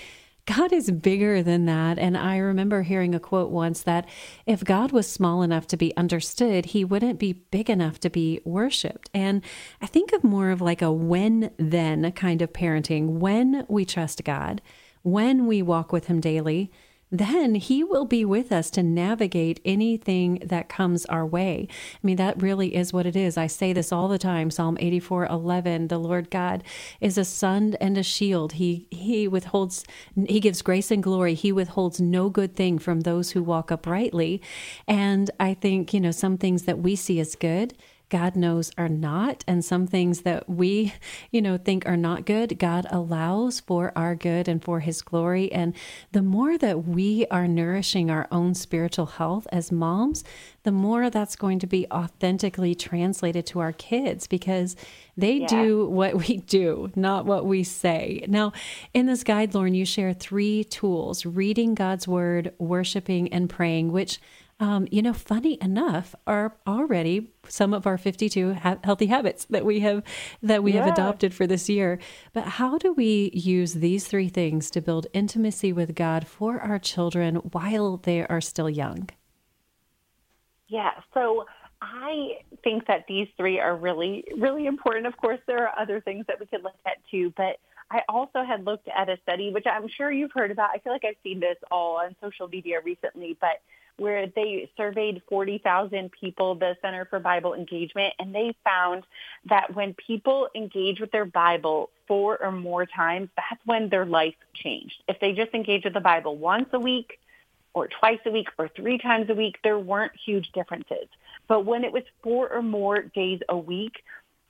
[0.45, 1.99] God is bigger than that.
[1.99, 4.08] And I remember hearing a quote once that
[4.45, 8.41] if God was small enough to be understood, he wouldn't be big enough to be
[8.43, 9.10] worshiped.
[9.13, 9.43] And
[9.82, 13.19] I think of more of like a when then kind of parenting.
[13.19, 14.62] When we trust God,
[15.04, 16.71] when we walk with him daily,
[17.12, 21.67] then He will be with us to navigate anything that comes our way.
[21.69, 23.38] I mean, that really is what it is.
[23.38, 26.63] I say this all the time Psalm 84 11, the Lord God
[27.00, 28.54] is a sun and a shield.
[28.54, 29.84] He, he withholds,
[30.28, 31.34] He gives grace and glory.
[31.34, 34.41] He withholds no good thing from those who walk uprightly.
[34.88, 37.74] And I think, you know, some things that we see as good
[38.12, 39.43] God knows are not.
[39.47, 40.93] And some things that we,
[41.32, 45.52] you know, think are not good, God allows for our good and for his glory.
[45.52, 45.74] And
[46.12, 50.26] the more that we are nourishing our own spiritual health as moms,
[50.63, 54.76] the more that's going to be authentically translated to our kids because
[55.15, 55.47] they yeah.
[55.47, 58.26] do what we do, not what we say.
[58.28, 58.52] Now,
[58.93, 64.19] in this guide, Lauren, you share three tools reading God's word, worshiping, and praying, which
[64.62, 69.65] um, you know, funny enough, are already some of our 52 ha- healthy habits that
[69.65, 70.04] we have
[70.43, 70.84] that we yeah.
[70.86, 71.97] have adopted for this year.
[72.32, 76.78] But how do we use these three things to build intimacy with God for our
[76.78, 79.10] children while they are still young?
[80.67, 80.91] Yeah.
[81.15, 81.45] So
[81.82, 85.08] I think that these three are really, really important.
[85.08, 87.58] Of course, there are other things that we could look at too, but
[87.89, 90.69] I also had looked at a study, which I'm sure you've heard about.
[90.71, 93.60] I feel like I've seen this all on social media recently, but
[93.97, 99.04] where they surveyed 40,000 people, the Center for Bible Engagement, and they found
[99.45, 104.36] that when people engage with their Bible four or more times, that's when their life
[104.54, 105.04] changed.
[105.08, 107.19] If they just engage with the Bible once a week,
[107.73, 111.08] or twice a week or three times a week, there weren't huge differences.
[111.47, 114.04] But when it was four or more days a week,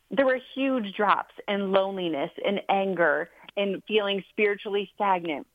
[0.10, 5.47] there were huge drops in loneliness and anger and feeling spiritually stagnant.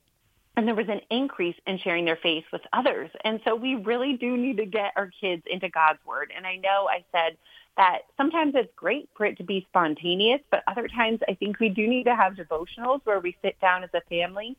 [0.56, 3.10] And there was an increase in sharing their faith with others.
[3.24, 6.32] And so we really do need to get our kids into God's word.
[6.34, 7.36] And I know I said
[7.76, 11.68] that sometimes it's great for it to be spontaneous, but other times I think we
[11.68, 14.56] do need to have devotionals where we sit down as a family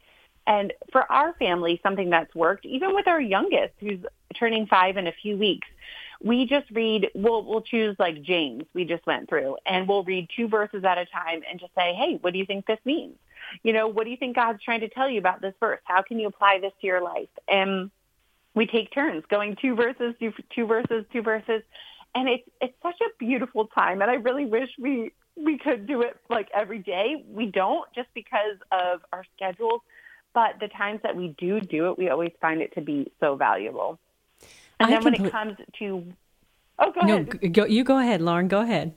[0.47, 3.99] and for our family, something that's worked, even with our youngest, who's
[4.39, 5.67] turning five in a few weeks,
[6.23, 10.29] we just read, we'll, we'll choose like James, we just went through, and we'll read
[10.35, 13.15] two verses at a time and just say, hey, what do you think this means?
[13.63, 15.79] You know, what do you think God's trying to tell you about this verse?
[15.83, 17.29] How can you apply this to your life?
[17.47, 17.91] And
[18.53, 21.61] we take turns going two verses, two, two verses, two verses.
[22.15, 24.01] And it's, it's such a beautiful time.
[24.01, 27.23] And I really wish we, we could do it like every day.
[27.27, 29.81] We don't just because of our schedules
[30.37, 33.35] but the times that we do do it, we always find it to be so
[33.35, 33.97] valuable.
[34.79, 36.05] And I then when it comes to,
[36.77, 37.53] oh, go no, ahead.
[37.53, 38.47] Go, you go ahead, Lauren.
[38.47, 38.93] Go ahead.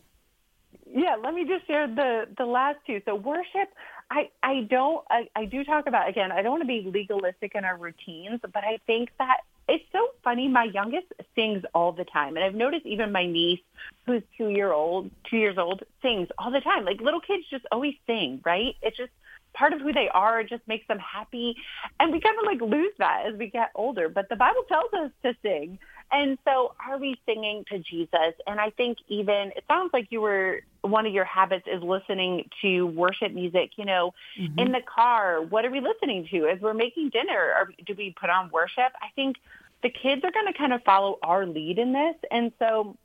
[0.87, 3.01] Yeah, let me just share the the last two.
[3.07, 3.71] So worship,
[4.11, 6.33] I I don't I, I do talk about again.
[6.33, 10.09] I don't want to be legalistic in our routines, but I think that it's so
[10.25, 10.49] funny.
[10.49, 13.61] My youngest sings all the time, and I've noticed even my niece,
[14.07, 16.85] who's two year old, two years old, sings all the time.
[16.85, 18.75] Like little kids just always sing, right?
[18.83, 19.13] It's just
[19.53, 20.41] part of who they are.
[20.41, 21.57] It just makes them happy.
[21.99, 24.09] And we kind of like lose that as we get older.
[24.09, 25.79] But the Bible tells us to sing.
[26.13, 28.35] And so are we singing to Jesus?
[28.47, 32.49] And I think even, it sounds like you were, one of your habits is listening
[32.63, 34.59] to worship music, you know, mm-hmm.
[34.59, 35.41] in the car.
[35.41, 36.49] What are we listening to?
[36.49, 38.93] As we're making dinner, or do we put on worship?
[39.01, 39.37] I think
[39.83, 42.17] the kids are going to kind of follow our lead in this.
[42.31, 42.97] And so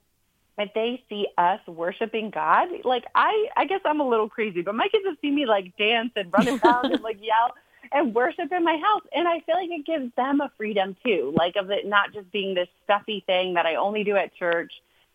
[0.58, 4.74] if they see us worshiping God, like I, I guess I'm a little crazy, but
[4.74, 7.54] my kids have seen me like dance and run around and like yell
[7.92, 9.04] and worship in my house.
[9.14, 12.32] And I feel like it gives them a freedom too, like of it not just
[12.32, 14.72] being this stuffy thing that I only do at church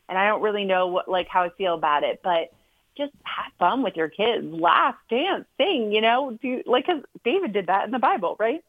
[0.09, 2.53] and I don't really know what, like how I feel about it, but
[2.97, 7.53] just have fun with your kids, laugh, dance, sing, you know, do like, cause David
[7.53, 8.63] did that in the Bible, right?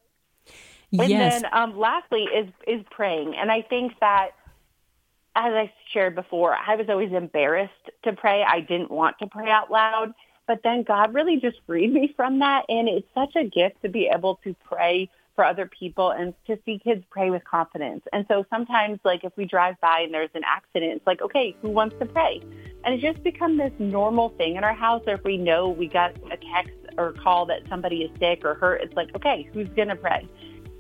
[0.92, 1.42] And yes.
[1.42, 3.36] then, um, lastly is, is praying.
[3.36, 4.32] And I think that,
[5.34, 7.72] as I shared before, I was always embarrassed
[8.04, 8.44] to pray.
[8.44, 10.14] I didn't want to pray out loud.
[10.52, 12.66] But then God really just freed me from that.
[12.68, 16.60] And it's such a gift to be able to pray for other people and to
[16.66, 18.04] see kids pray with confidence.
[18.12, 21.56] And so sometimes, like, if we drive by and there's an accident, it's like, okay,
[21.62, 22.42] who wants to pray?
[22.84, 25.04] And it's just become this normal thing in our house.
[25.08, 28.56] Or if we know we got a text or call that somebody is sick or
[28.56, 30.28] hurt, it's like, okay, who's going to pray?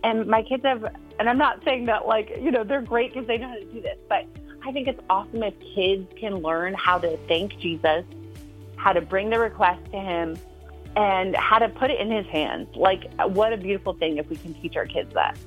[0.03, 0.83] And my kids have,
[1.17, 3.63] and I'm not saying that like, you know, they're great because they know how to
[3.63, 4.25] do this, but
[4.65, 8.03] I think it's awesome if kids can learn how to thank Jesus,
[8.81, 10.37] how to bring the request to him,
[10.95, 12.67] and how to put it in his hands.
[12.75, 15.37] Like, what a beautiful thing if we can teach our kids that.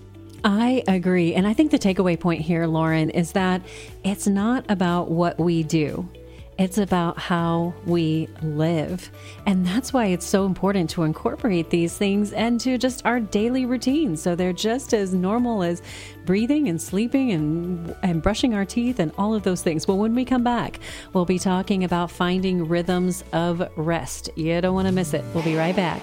[0.45, 1.35] I agree.
[1.35, 3.61] And I think the takeaway point here, Lauren, is that
[4.05, 6.09] it's not about what we do.
[6.57, 9.11] It's about how we live.
[9.45, 14.17] And that's why it's so important to incorporate these things into just our daily routine.
[14.17, 15.83] So they're just as normal as
[16.25, 19.89] breathing and sleeping and, and brushing our teeth and all of those things.
[19.89, 20.79] Well, when we come back,
[21.13, 24.31] we'll be talking about finding rhythms of rest.
[24.37, 25.25] You don't want to miss it.
[25.35, 26.03] We'll be right back.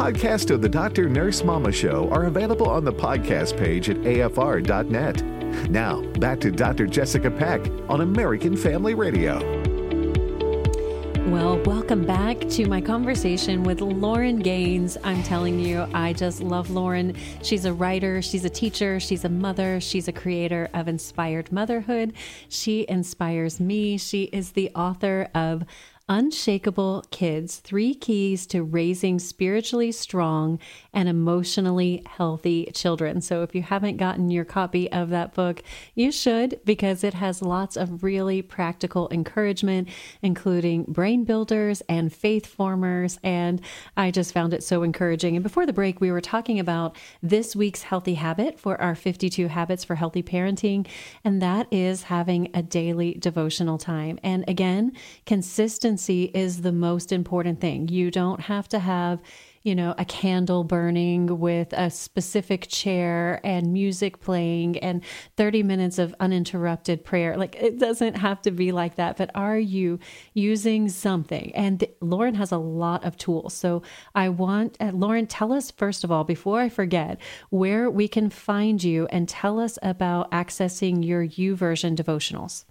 [0.00, 1.10] Podcasts of the Dr.
[1.10, 5.22] Nurse Mama Show are available on the podcast page at afr.net.
[5.70, 6.86] Now, back to Dr.
[6.86, 9.36] Jessica Peck on American Family Radio.
[11.28, 14.96] Well, welcome back to my conversation with Lauren Gaines.
[15.04, 17.14] I'm telling you, I just love Lauren.
[17.42, 22.14] She's a writer, she's a teacher, she's a mother, she's a creator of Inspired Motherhood.
[22.48, 23.98] She inspires me.
[23.98, 25.64] She is the author of
[26.12, 30.58] Unshakable Kids Three Keys to Raising Spiritually Strong
[30.92, 33.20] and Emotionally Healthy Children.
[33.20, 35.62] So, if you haven't gotten your copy of that book,
[35.94, 39.88] you should because it has lots of really practical encouragement,
[40.22, 43.18] including brain builders and faith formers.
[43.22, 43.60] And
[43.96, 45.36] I just found it so encouraging.
[45.36, 49.48] And before the break, we were talking about this week's healthy habit for our 52
[49.48, 50.86] Habits for Healthy Parenting,
[51.24, 54.18] and that is having a daily devotional time.
[54.22, 54.92] And again,
[55.26, 57.88] consistency is the most important thing.
[57.88, 59.20] You don't have to have,
[59.62, 65.02] you know, a candle burning with a specific chair and music playing and
[65.36, 67.36] 30 minutes of uninterrupted prayer.
[67.36, 69.98] Like it doesn't have to be like that, but are you
[70.32, 71.52] using something?
[71.54, 73.52] And Lauren has a lot of tools.
[73.52, 73.82] So
[74.14, 77.20] I want uh, Lauren tell us first of all before I forget
[77.50, 82.64] where we can find you and tell us about accessing your YouVersion devotionals.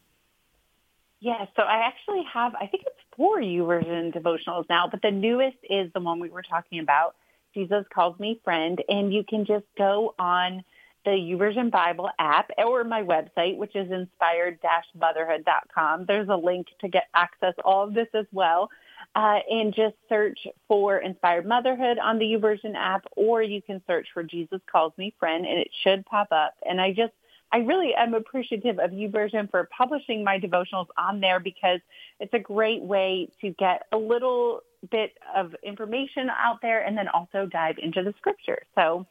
[1.22, 5.58] Yeah, so I actually have, I think it's four YouVersion devotionals now, but the newest
[5.70, 7.18] is the one we were talking about.
[7.54, 10.64] Jesus calls me friend, and you can just go on
[11.04, 16.06] the YouVersion Bible app or my website, which is inspired-motherhood.com.
[16.06, 18.70] There's a link to get access all of this as well.
[19.16, 24.08] Uh, and just search for Inspired Motherhood on the YouVersion app, or you can search
[24.14, 26.54] for Jesus Calls Me Friend, and it should pop up.
[26.66, 27.12] And I just
[27.52, 31.80] I really am appreciative of YouVersion for publishing my devotionals on there because
[32.20, 37.08] it's a great way to get a little bit of information out there and then
[37.08, 38.60] also dive into the scripture.
[38.76, 39.06] So,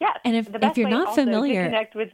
[0.00, 0.18] yes.
[0.24, 2.10] And if, if you're not familiar, connect with.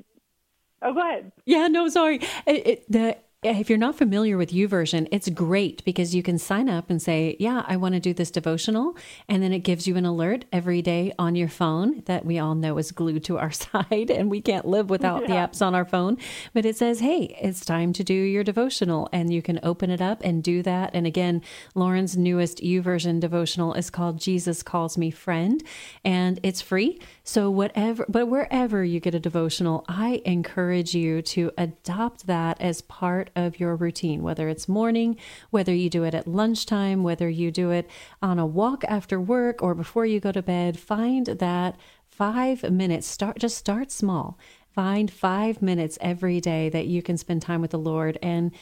[0.81, 1.33] Oh, go ahead.
[1.45, 2.21] Yeah, no, sorry.
[2.47, 6.69] It, it, the if you're not familiar with YouVersion, it's great because you can sign
[6.69, 8.97] up and say, Yeah, I want to do this devotional.
[9.29, 12.57] And then it gives you an alert every day on your phone that we all
[12.57, 15.27] know is glued to our side and we can't live without yeah.
[15.29, 16.17] the apps on our phone.
[16.53, 19.09] But it says, Hey, it's time to do your devotional.
[19.13, 20.91] And you can open it up and do that.
[20.93, 21.41] And again,
[21.77, 25.63] Lauren's newest YouVersion devotional is called Jesus Calls Me Friend
[26.05, 27.01] and it's free.
[27.23, 32.81] So, whatever, but wherever you get a devotional, I encourage you to adopt that as
[32.81, 35.17] part of your routine, whether it's morning,
[35.51, 37.89] whether you do it at lunchtime, whether you do it
[38.23, 40.79] on a walk after work or before you go to bed.
[40.79, 41.77] Find that
[42.11, 44.39] five minutes, start, just start small
[44.79, 48.17] Find five minutes every day that you can spend time with the Lord.
[48.23, 48.53] And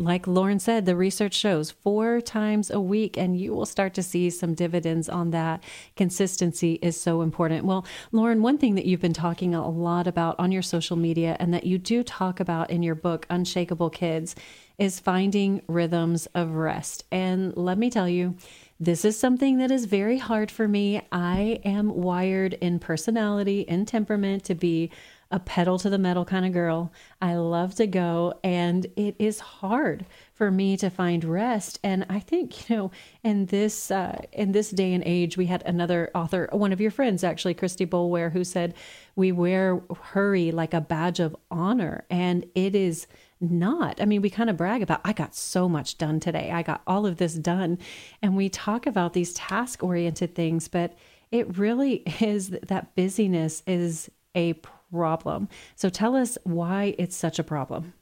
[0.00, 4.02] like Lauren said, the research shows four times a week, and you will start to
[4.02, 5.62] see some dividends on that.
[5.94, 7.66] Consistency is so important.
[7.66, 11.36] Well, Lauren, one thing that you've been talking a lot about on your social media
[11.38, 14.34] and that you do talk about in your book, Unshakable Kids,
[14.76, 17.04] is finding rhythms of rest.
[17.12, 18.34] And let me tell you,
[18.80, 21.02] this is something that is very hard for me.
[21.12, 24.90] I am wired in personality and temperament to be
[25.30, 26.92] a pedal to the metal kind of girl.
[27.20, 31.78] I love to go, and it is hard for me to find rest.
[31.84, 32.90] And I think you know,
[33.22, 36.90] in this uh, in this day and age, we had another author, one of your
[36.90, 38.74] friends, actually, Christy Boulware, who said
[39.16, 43.06] we wear hurry like a badge of honor, and it is
[43.40, 44.00] not.
[44.00, 46.50] I mean, we kind of brag about, I got so much done today.
[46.52, 47.78] I got all of this done.
[48.20, 50.94] And we talk about these task oriented things, but
[51.30, 54.54] it really is that busyness is a
[54.92, 55.48] problem.
[55.74, 57.94] So tell us why it's such a problem.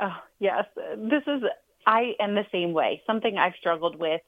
[0.00, 0.64] Oh, yes.
[0.96, 1.42] This is,
[1.86, 3.02] I am the same way.
[3.06, 4.20] Something I've struggled with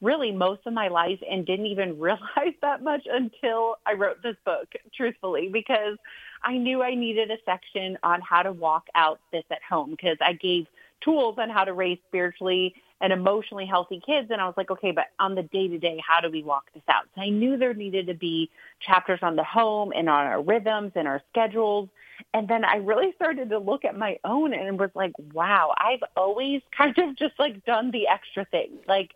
[0.00, 4.36] really most of my life and didn't even realize that much until I wrote this
[4.44, 5.96] book, truthfully, because
[6.42, 10.18] I knew I needed a section on how to walk out this at home because
[10.20, 10.66] I gave
[11.02, 14.28] tools on how to raise spiritually and emotionally healthy kids.
[14.30, 16.66] And I was like, okay, but on the day to day, how do we walk
[16.72, 17.02] this out?
[17.14, 18.48] So I knew there needed to be
[18.80, 21.88] chapters on the home and on our rhythms and our schedules.
[22.32, 26.04] And then I really started to look at my own and was like, wow, I've
[26.16, 28.70] always kind of just like done the extra thing.
[28.86, 29.10] Like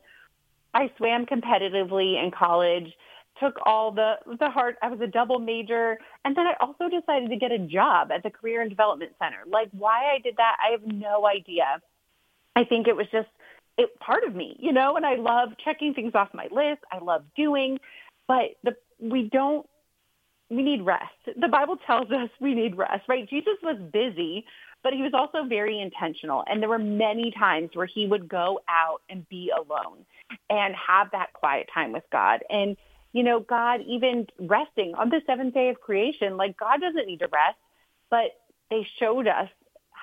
[0.74, 2.92] I swam competitively in college,
[3.38, 7.28] took all the the hard I was a double major and then I also decided
[7.28, 9.44] to get a job at the Career and Development Center.
[9.46, 11.80] Like why I did that, I have no idea.
[12.56, 13.28] I think it was just
[13.78, 16.82] it part of me, you know, and I love checking things off my list.
[16.90, 17.78] I love doing,
[18.26, 19.66] but the we don't
[20.48, 21.12] we need rest.
[21.40, 23.28] The Bible tells us we need rest, right?
[23.28, 24.44] Jesus was busy,
[24.82, 26.44] but he was also very intentional.
[26.46, 30.06] And there were many times where he would go out and be alone
[30.48, 32.44] and have that quiet time with God.
[32.48, 32.76] And,
[33.12, 37.18] you know, God even resting on the seventh day of creation, like God doesn't need
[37.20, 37.58] to rest,
[38.10, 38.38] but
[38.70, 39.48] they showed us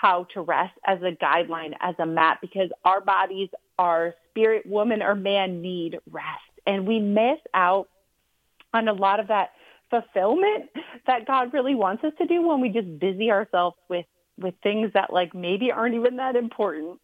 [0.04, 3.48] how to rest as a guideline, as a map, because our bodies,
[3.80, 6.28] our spirit, woman or man need rest.
[6.68, 7.88] And we miss out
[8.74, 9.52] on a lot of that
[9.90, 10.70] fulfillment
[11.08, 14.06] that God really wants us to do when we just busy ourselves with
[14.38, 17.00] with things that like maybe aren't even that important.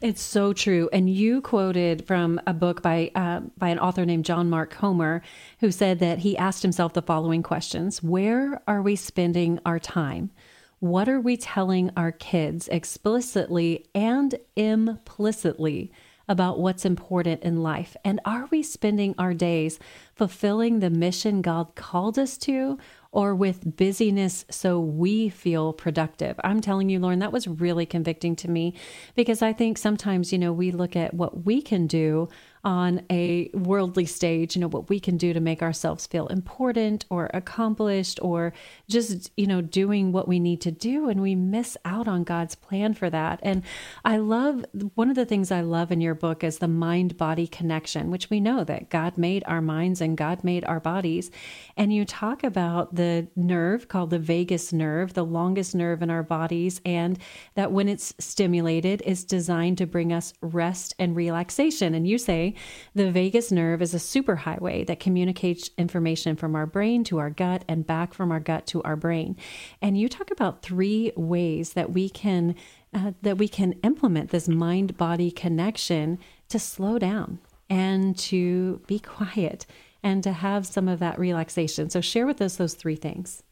[0.00, 0.88] It's so true.
[0.92, 5.20] And you quoted from a book by uh, by an author named John Mark Comer,
[5.60, 10.30] who said that he asked himself the following questions: Where are we spending our time?
[10.78, 15.90] What are we telling our kids explicitly and implicitly
[16.28, 17.96] about what's important in life?
[18.04, 19.78] And are we spending our days
[20.14, 22.78] fulfilling the mission God called us to,
[23.16, 26.38] or with busyness so we feel productive.
[26.44, 28.74] I'm telling you, Lauren, that was really convicting to me
[29.14, 32.28] because I think sometimes, you know, we look at what we can do
[32.66, 37.06] on a worldly stage, you know, what we can do to make ourselves feel important
[37.08, 38.52] or accomplished or
[38.88, 41.08] just, you know, doing what we need to do.
[41.08, 43.38] And we miss out on God's plan for that.
[43.40, 43.62] And
[44.04, 44.64] I love
[44.96, 48.30] one of the things I love in your book is the mind body connection, which
[48.30, 51.30] we know that God made our minds and God made our bodies.
[51.76, 56.24] And you talk about the nerve called the vagus nerve, the longest nerve in our
[56.24, 57.16] bodies, and
[57.54, 61.94] that when it's stimulated, is designed to bring us rest and relaxation.
[61.94, 62.54] And you say,
[62.94, 67.64] the vagus nerve is a superhighway that communicates information from our brain to our gut
[67.68, 69.36] and back from our gut to our brain.
[69.80, 72.54] And you talk about three ways that we can
[72.94, 77.38] uh, that we can implement this mind body connection to slow down
[77.68, 79.66] and to be quiet
[80.02, 81.90] and to have some of that relaxation.
[81.90, 83.42] So share with us those three things.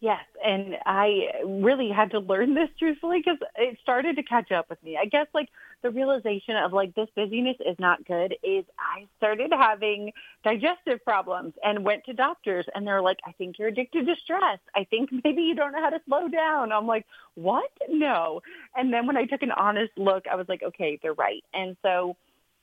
[0.00, 4.68] Yes, and I really had to learn this truthfully because it started to catch up
[4.68, 4.98] with me.
[5.00, 5.48] I guess like
[5.82, 10.12] the realization of like this busyness is not good is I started having
[10.44, 14.58] digestive problems and went to doctors and they're like, I think you're addicted to stress.
[14.74, 16.72] I think maybe you don't know how to slow down.
[16.72, 17.70] I'm like, what?
[17.88, 18.40] No.
[18.76, 21.44] And then when I took an honest look, I was like, okay, they're right.
[21.52, 22.16] And so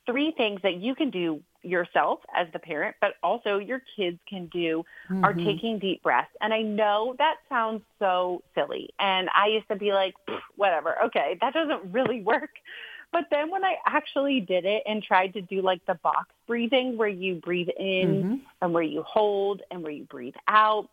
[0.06, 4.46] three things that you can do yourself as the parent, but also your kids can
[4.46, 5.24] do mm-hmm.
[5.24, 6.30] are taking deep breaths.
[6.40, 8.90] And I know that sounds so silly.
[8.98, 10.14] And I used to be like,
[10.56, 12.50] whatever, okay, that doesn't really work.
[13.12, 16.96] But then when I actually did it and tried to do like the box breathing
[16.96, 18.34] where you breathe in mm-hmm.
[18.62, 20.88] and where you hold and where you breathe out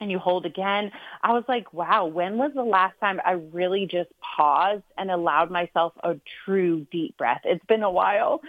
[0.00, 0.90] and you hold again,
[1.22, 5.50] I was like, wow, when was the last time I really just paused and allowed
[5.50, 7.42] myself a true deep breath?
[7.44, 8.40] It's been a while.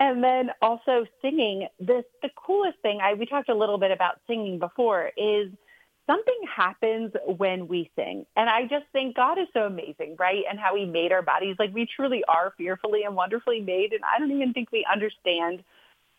[0.00, 4.20] And then also singing, this the coolest thing, I we talked a little bit about
[4.26, 5.50] singing before is
[6.08, 8.26] something happens when we sing.
[8.34, 10.42] And I just think God is so amazing, right?
[10.48, 11.56] And how he made our bodies.
[11.58, 13.92] Like we truly are fearfully and wonderfully made.
[13.92, 15.62] And I don't even think we understand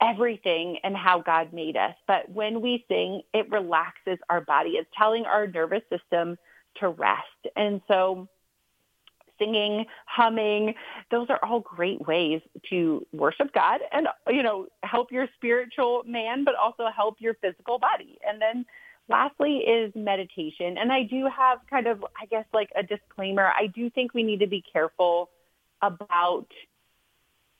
[0.01, 1.95] everything and how God made us.
[2.07, 4.71] But when we sing, it relaxes our body.
[4.71, 6.37] It's telling our nervous system
[6.75, 7.47] to rest.
[7.55, 8.29] And so
[9.39, 10.75] singing, humming,
[11.09, 16.43] those are all great ways to worship God and, you know, help your spiritual man,
[16.43, 18.19] but also help your physical body.
[18.27, 18.65] And then
[19.09, 20.77] lastly is meditation.
[20.77, 23.51] And I do have kind of, I guess, like a disclaimer.
[23.57, 25.29] I do think we need to be careful
[25.81, 26.47] about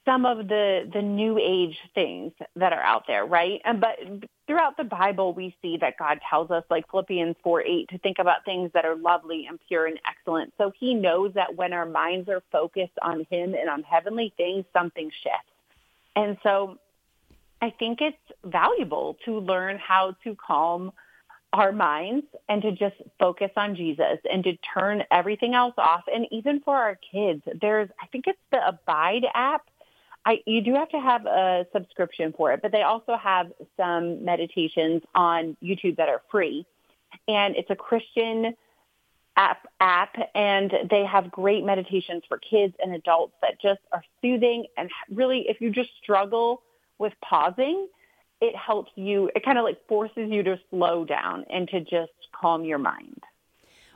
[0.06, 3.62] some of the the new age things that are out there, right?
[3.64, 4.00] And but
[4.48, 8.18] throughout the Bible, we see that God tells us, like Philippians four eight, to think
[8.18, 10.54] about things that are lovely and pure and excellent.
[10.58, 14.66] So He knows that when our minds are focused on Him and on heavenly things,
[14.74, 15.52] something shifts.
[16.16, 16.80] And so,
[17.62, 20.92] I think it's valuable to learn how to calm
[21.54, 26.04] our minds and to just focus on Jesus and to turn everything else off.
[26.14, 29.64] And even for our kids, there's, I think it's the Abide app.
[30.26, 34.24] I, you do have to have a subscription for it, but they also have some
[34.24, 36.66] meditations on YouTube that are free.
[37.28, 38.54] And it's a Christian
[39.36, 44.66] app, app and they have great meditations for kids and adults that just are soothing
[44.78, 46.62] and really if you just struggle
[46.98, 47.88] with pausing,
[48.42, 52.12] it helps you, it kind of like forces you to slow down and to just
[52.40, 53.22] calm your mind.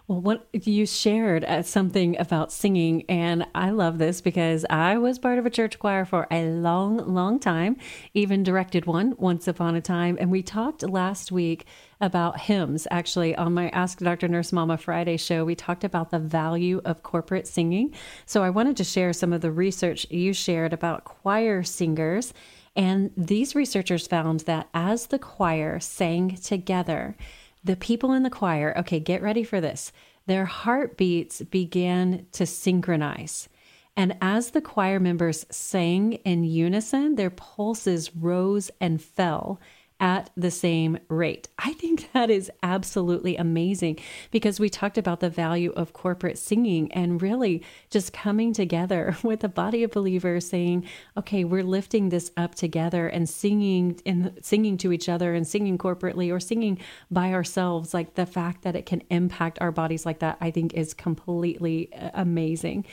[0.06, 5.18] Well, what you shared uh, something about singing, and I love this because I was
[5.18, 7.78] part of a church choir for a long, long time,
[8.14, 10.18] even directed one once upon a time.
[10.20, 11.66] And we talked last week
[12.02, 12.86] about hymns.
[12.92, 14.28] Actually, on my Ask Dr.
[14.28, 17.94] Nurse Mama Friday show, we talked about the value of corporate singing.
[18.26, 22.34] So I wanted to share some of the research you shared about choir singers
[22.76, 27.16] and these researchers found that as the choir sang together,
[27.64, 29.92] the people in the choir, okay, get ready for this,
[30.26, 33.48] their heartbeats began to synchronize.
[33.96, 39.60] And as the choir members sang in unison, their pulses rose and fell
[40.04, 41.48] at the same rate.
[41.58, 44.00] I think that is absolutely amazing
[44.32, 49.46] because we talked about the value of corporate singing and really just coming together with
[49.46, 50.86] a body of believers saying,
[51.16, 55.78] okay, we're lifting this up together and singing and singing to each other and singing
[55.78, 56.78] corporately or singing
[57.10, 57.94] by ourselves.
[57.94, 61.94] Like the fact that it can impact our bodies like that, I think is completely
[61.94, 62.86] uh, amazing.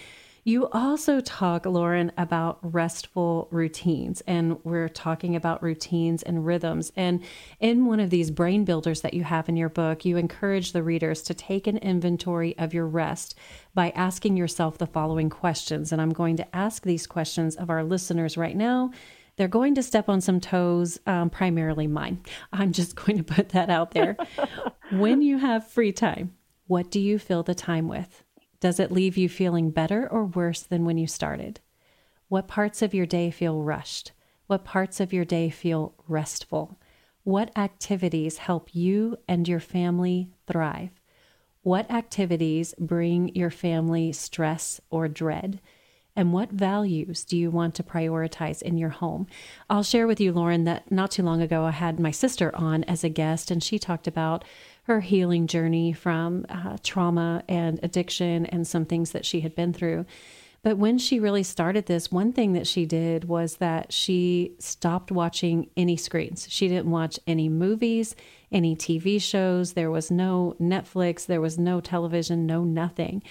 [0.42, 6.92] You also talk, Lauren, about restful routines, and we're talking about routines and rhythms.
[6.96, 7.22] And
[7.60, 10.82] in one of these brain builders that you have in your book, you encourage the
[10.82, 13.34] readers to take an inventory of your rest
[13.74, 15.92] by asking yourself the following questions.
[15.92, 18.92] And I'm going to ask these questions of our listeners right now.
[19.36, 22.22] They're going to step on some toes, um, primarily mine.
[22.52, 24.16] I'm just going to put that out there.
[24.90, 26.34] when you have free time,
[26.66, 28.24] what do you fill the time with?
[28.60, 31.60] Does it leave you feeling better or worse than when you started?
[32.28, 34.12] What parts of your day feel rushed?
[34.46, 36.78] What parts of your day feel restful?
[37.24, 40.90] What activities help you and your family thrive?
[41.62, 45.60] What activities bring your family stress or dread?
[46.16, 49.26] And what values do you want to prioritize in your home?
[49.70, 52.84] I'll share with you, Lauren, that not too long ago I had my sister on
[52.84, 54.44] as a guest, and she talked about
[54.84, 59.72] her healing journey from uh, trauma and addiction and some things that she had been
[59.72, 60.06] through.
[60.62, 65.10] But when she really started this, one thing that she did was that she stopped
[65.10, 66.46] watching any screens.
[66.50, 68.14] She didn't watch any movies,
[68.52, 69.72] any TV shows.
[69.72, 73.22] There was no Netflix, there was no television, no nothing.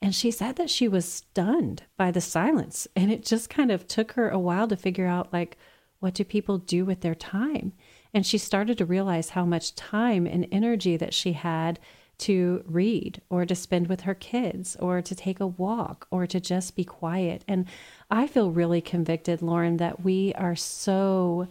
[0.00, 2.86] And she said that she was stunned by the silence.
[2.96, 5.58] And it just kind of took her a while to figure out, like,
[6.00, 7.72] what do people do with their time?
[8.14, 11.78] And she started to realize how much time and energy that she had
[12.18, 16.40] to read or to spend with her kids or to take a walk or to
[16.40, 17.44] just be quiet.
[17.46, 17.66] And
[18.10, 21.48] I feel really convicted, Lauren, that we are so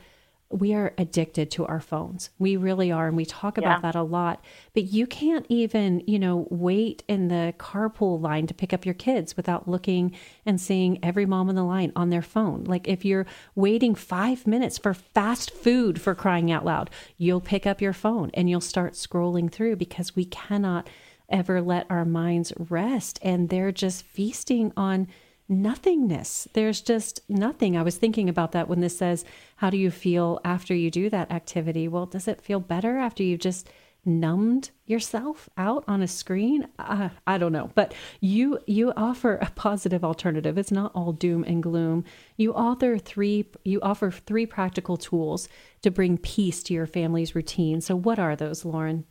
[0.50, 2.30] we are addicted to our phones.
[2.40, 3.08] We really are.
[3.08, 3.92] And we talk about yeah.
[3.92, 4.44] that a lot.
[4.74, 8.94] But you can't even, you know, wait in the carpool line to pick up your
[8.94, 12.64] kids without looking and seeing every mom in the line on their phone.
[12.64, 13.26] Like if you're
[13.56, 18.32] waiting five minutes for fast food for crying out loud, you'll pick up your phone
[18.34, 20.90] and you'll start scrolling through because we cannot
[21.30, 23.20] ever let our minds rest.
[23.22, 25.08] And they're just feasting on
[25.50, 26.48] nothingness.
[26.54, 27.78] There's just nothing.
[27.78, 29.26] I was thinking about that when this says,
[29.58, 31.88] How do you feel after you do that activity?
[31.88, 33.70] Well, does it feel better after you've just
[34.06, 36.68] numbed yourself out on a screen?
[36.80, 40.58] Uh, I don't know, but you you offer a positive alternative.
[40.58, 42.06] It's not all doom and gloom.
[42.38, 45.50] You author three you offer three practical tools
[45.82, 47.82] to bring peace to your family's routine.
[47.82, 49.06] So what are those, Lauren?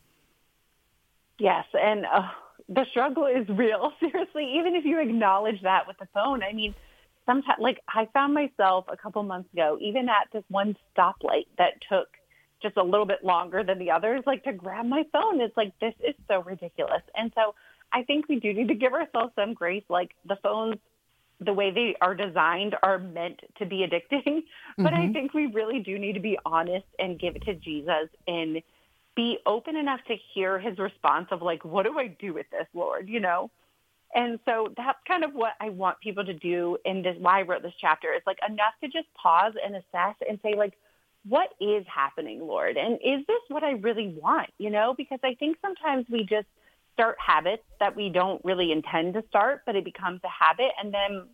[1.39, 2.29] Yes, and uh,
[2.69, 3.91] the struggle is real.
[3.99, 6.75] Seriously, even if you acknowledge that with the phone, I mean,
[7.25, 11.73] sometimes, like I found myself a couple months ago, even at this one stoplight that
[11.89, 12.07] took
[12.61, 15.41] just a little bit longer than the others, like to grab my phone.
[15.41, 17.03] It's like, this is so ridiculous.
[17.15, 17.53] And so
[17.93, 19.83] I think we do need to give ourselves some grace.
[19.89, 20.75] Like the phones,
[21.39, 24.43] the way they are designed are meant to be addicting.
[24.79, 25.09] But mm-hmm.
[25.09, 28.61] I think we really do need to be honest and give it to Jesus and
[29.17, 32.67] be open enough to hear his response of like, what do I do with this,
[32.73, 33.09] Lord?
[33.09, 33.51] You know?
[34.13, 37.41] And so that's kind of what I want people to do in this, why I
[37.41, 40.73] wrote this chapter is like enough to just pause and assess and say like,
[41.27, 42.77] what is happening, Lord?
[42.77, 44.49] And is this what I really want?
[44.59, 46.47] You know, because I think sometimes we just
[46.93, 50.71] start habits that we don't really intend to start, but it becomes a habit.
[50.81, 51.27] And then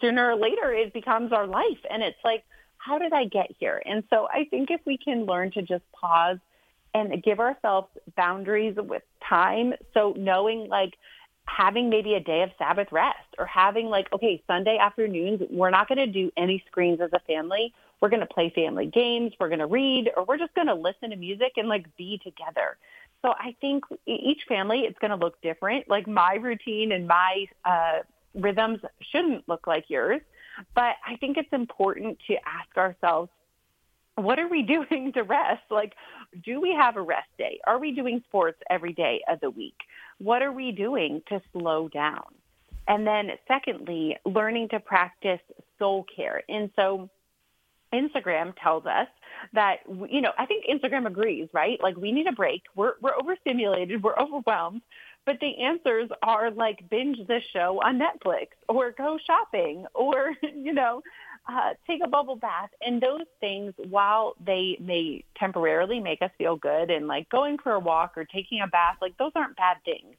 [0.00, 1.78] sooner or later it becomes our life.
[1.88, 2.44] And it's like,
[2.76, 3.80] how did I get here?
[3.86, 6.38] And so I think if we can learn to just pause
[6.94, 9.74] and give ourselves boundaries with time.
[9.92, 10.94] So knowing like
[11.46, 15.88] having maybe a day of Sabbath rest or having like, okay, Sunday afternoons, we're not
[15.88, 17.74] going to do any screens as a family.
[18.00, 19.32] We're going to play family games.
[19.38, 22.18] We're going to read or we're just going to listen to music and like be
[22.22, 22.78] together.
[23.22, 25.88] So I think each family, it's going to look different.
[25.88, 28.00] Like my routine and my uh,
[28.34, 30.20] rhythms shouldn't look like yours.
[30.74, 33.30] But I think it's important to ask ourselves,
[34.16, 35.62] what are we doing to rest?
[35.70, 35.94] Like,
[36.44, 37.60] do we have a rest day?
[37.66, 39.76] Are we doing sports every day of the week?
[40.18, 42.24] What are we doing to slow down?
[42.86, 45.40] And then secondly, learning to practice
[45.78, 46.42] soul care.
[46.48, 47.08] And so
[47.94, 49.08] Instagram tells us
[49.52, 49.76] that,
[50.10, 51.78] you know, I think Instagram agrees, right?
[51.82, 52.62] Like we need a break.
[52.74, 54.02] We're, we're overstimulated.
[54.02, 54.82] We're overwhelmed.
[55.26, 60.74] But the answers are like binge this show on Netflix or go shopping or, you
[60.74, 61.02] know,
[61.46, 62.70] uh, take a bubble bath.
[62.80, 67.72] And those things, while they may temporarily make us feel good and like going for
[67.72, 70.14] a walk or taking a bath, like those aren't bad things.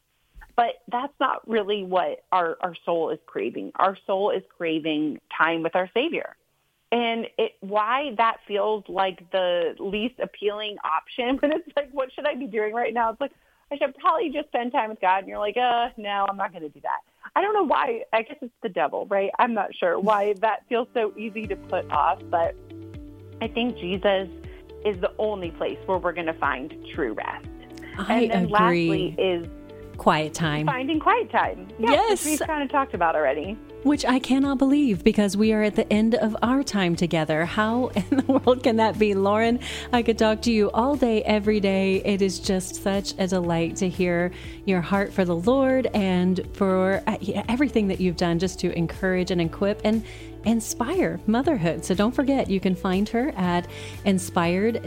[0.55, 3.71] But that's not really what our, our soul is craving.
[3.75, 6.35] Our soul is craving time with our Savior.
[6.91, 12.25] and it why that feels like the least appealing option when it's like what should
[12.25, 13.11] I be doing right now?
[13.11, 13.33] It's like
[13.75, 16.53] I should probably just spend time with God and you're like, uh, no, I'm not
[16.53, 16.99] gonna do that.
[17.35, 19.29] I don't know why I guess it's the devil, right?
[19.39, 22.55] I'm not sure why that feels so easy to put off, but
[23.41, 24.29] I think Jesus
[24.85, 27.47] is the only place where we're gonna find true rest.
[27.97, 28.89] I and then agree.
[28.89, 29.47] lastly is
[29.97, 30.65] quiet time.
[30.65, 31.67] finding quiet time.
[31.79, 32.23] Yeah, Yes.
[32.25, 33.57] which we've kind of talked about already.
[33.85, 37.45] Which I cannot believe because we are at the end of our time together.
[37.45, 39.59] How in the world can that be, Lauren?
[39.93, 42.01] I could talk to you all day, every day.
[42.03, 44.31] It is just such a delight to hear
[44.65, 47.17] your heart for the Lord and for uh,
[47.47, 50.03] everything that you've done just to encourage and equip and
[50.45, 51.83] inspire motherhood.
[51.83, 53.67] So don't forget, you can find her at
[54.05, 54.83] inspired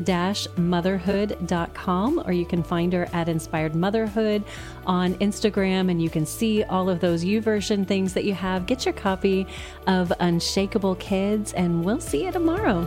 [0.57, 4.45] motherhood.com or you can find her at Inspired Motherhood
[4.87, 8.67] on Instagram and you can see all of those YouVersion things that you have.
[8.67, 9.47] Get your copy
[9.87, 12.87] of Unshakable Kids and we'll see you tomorrow.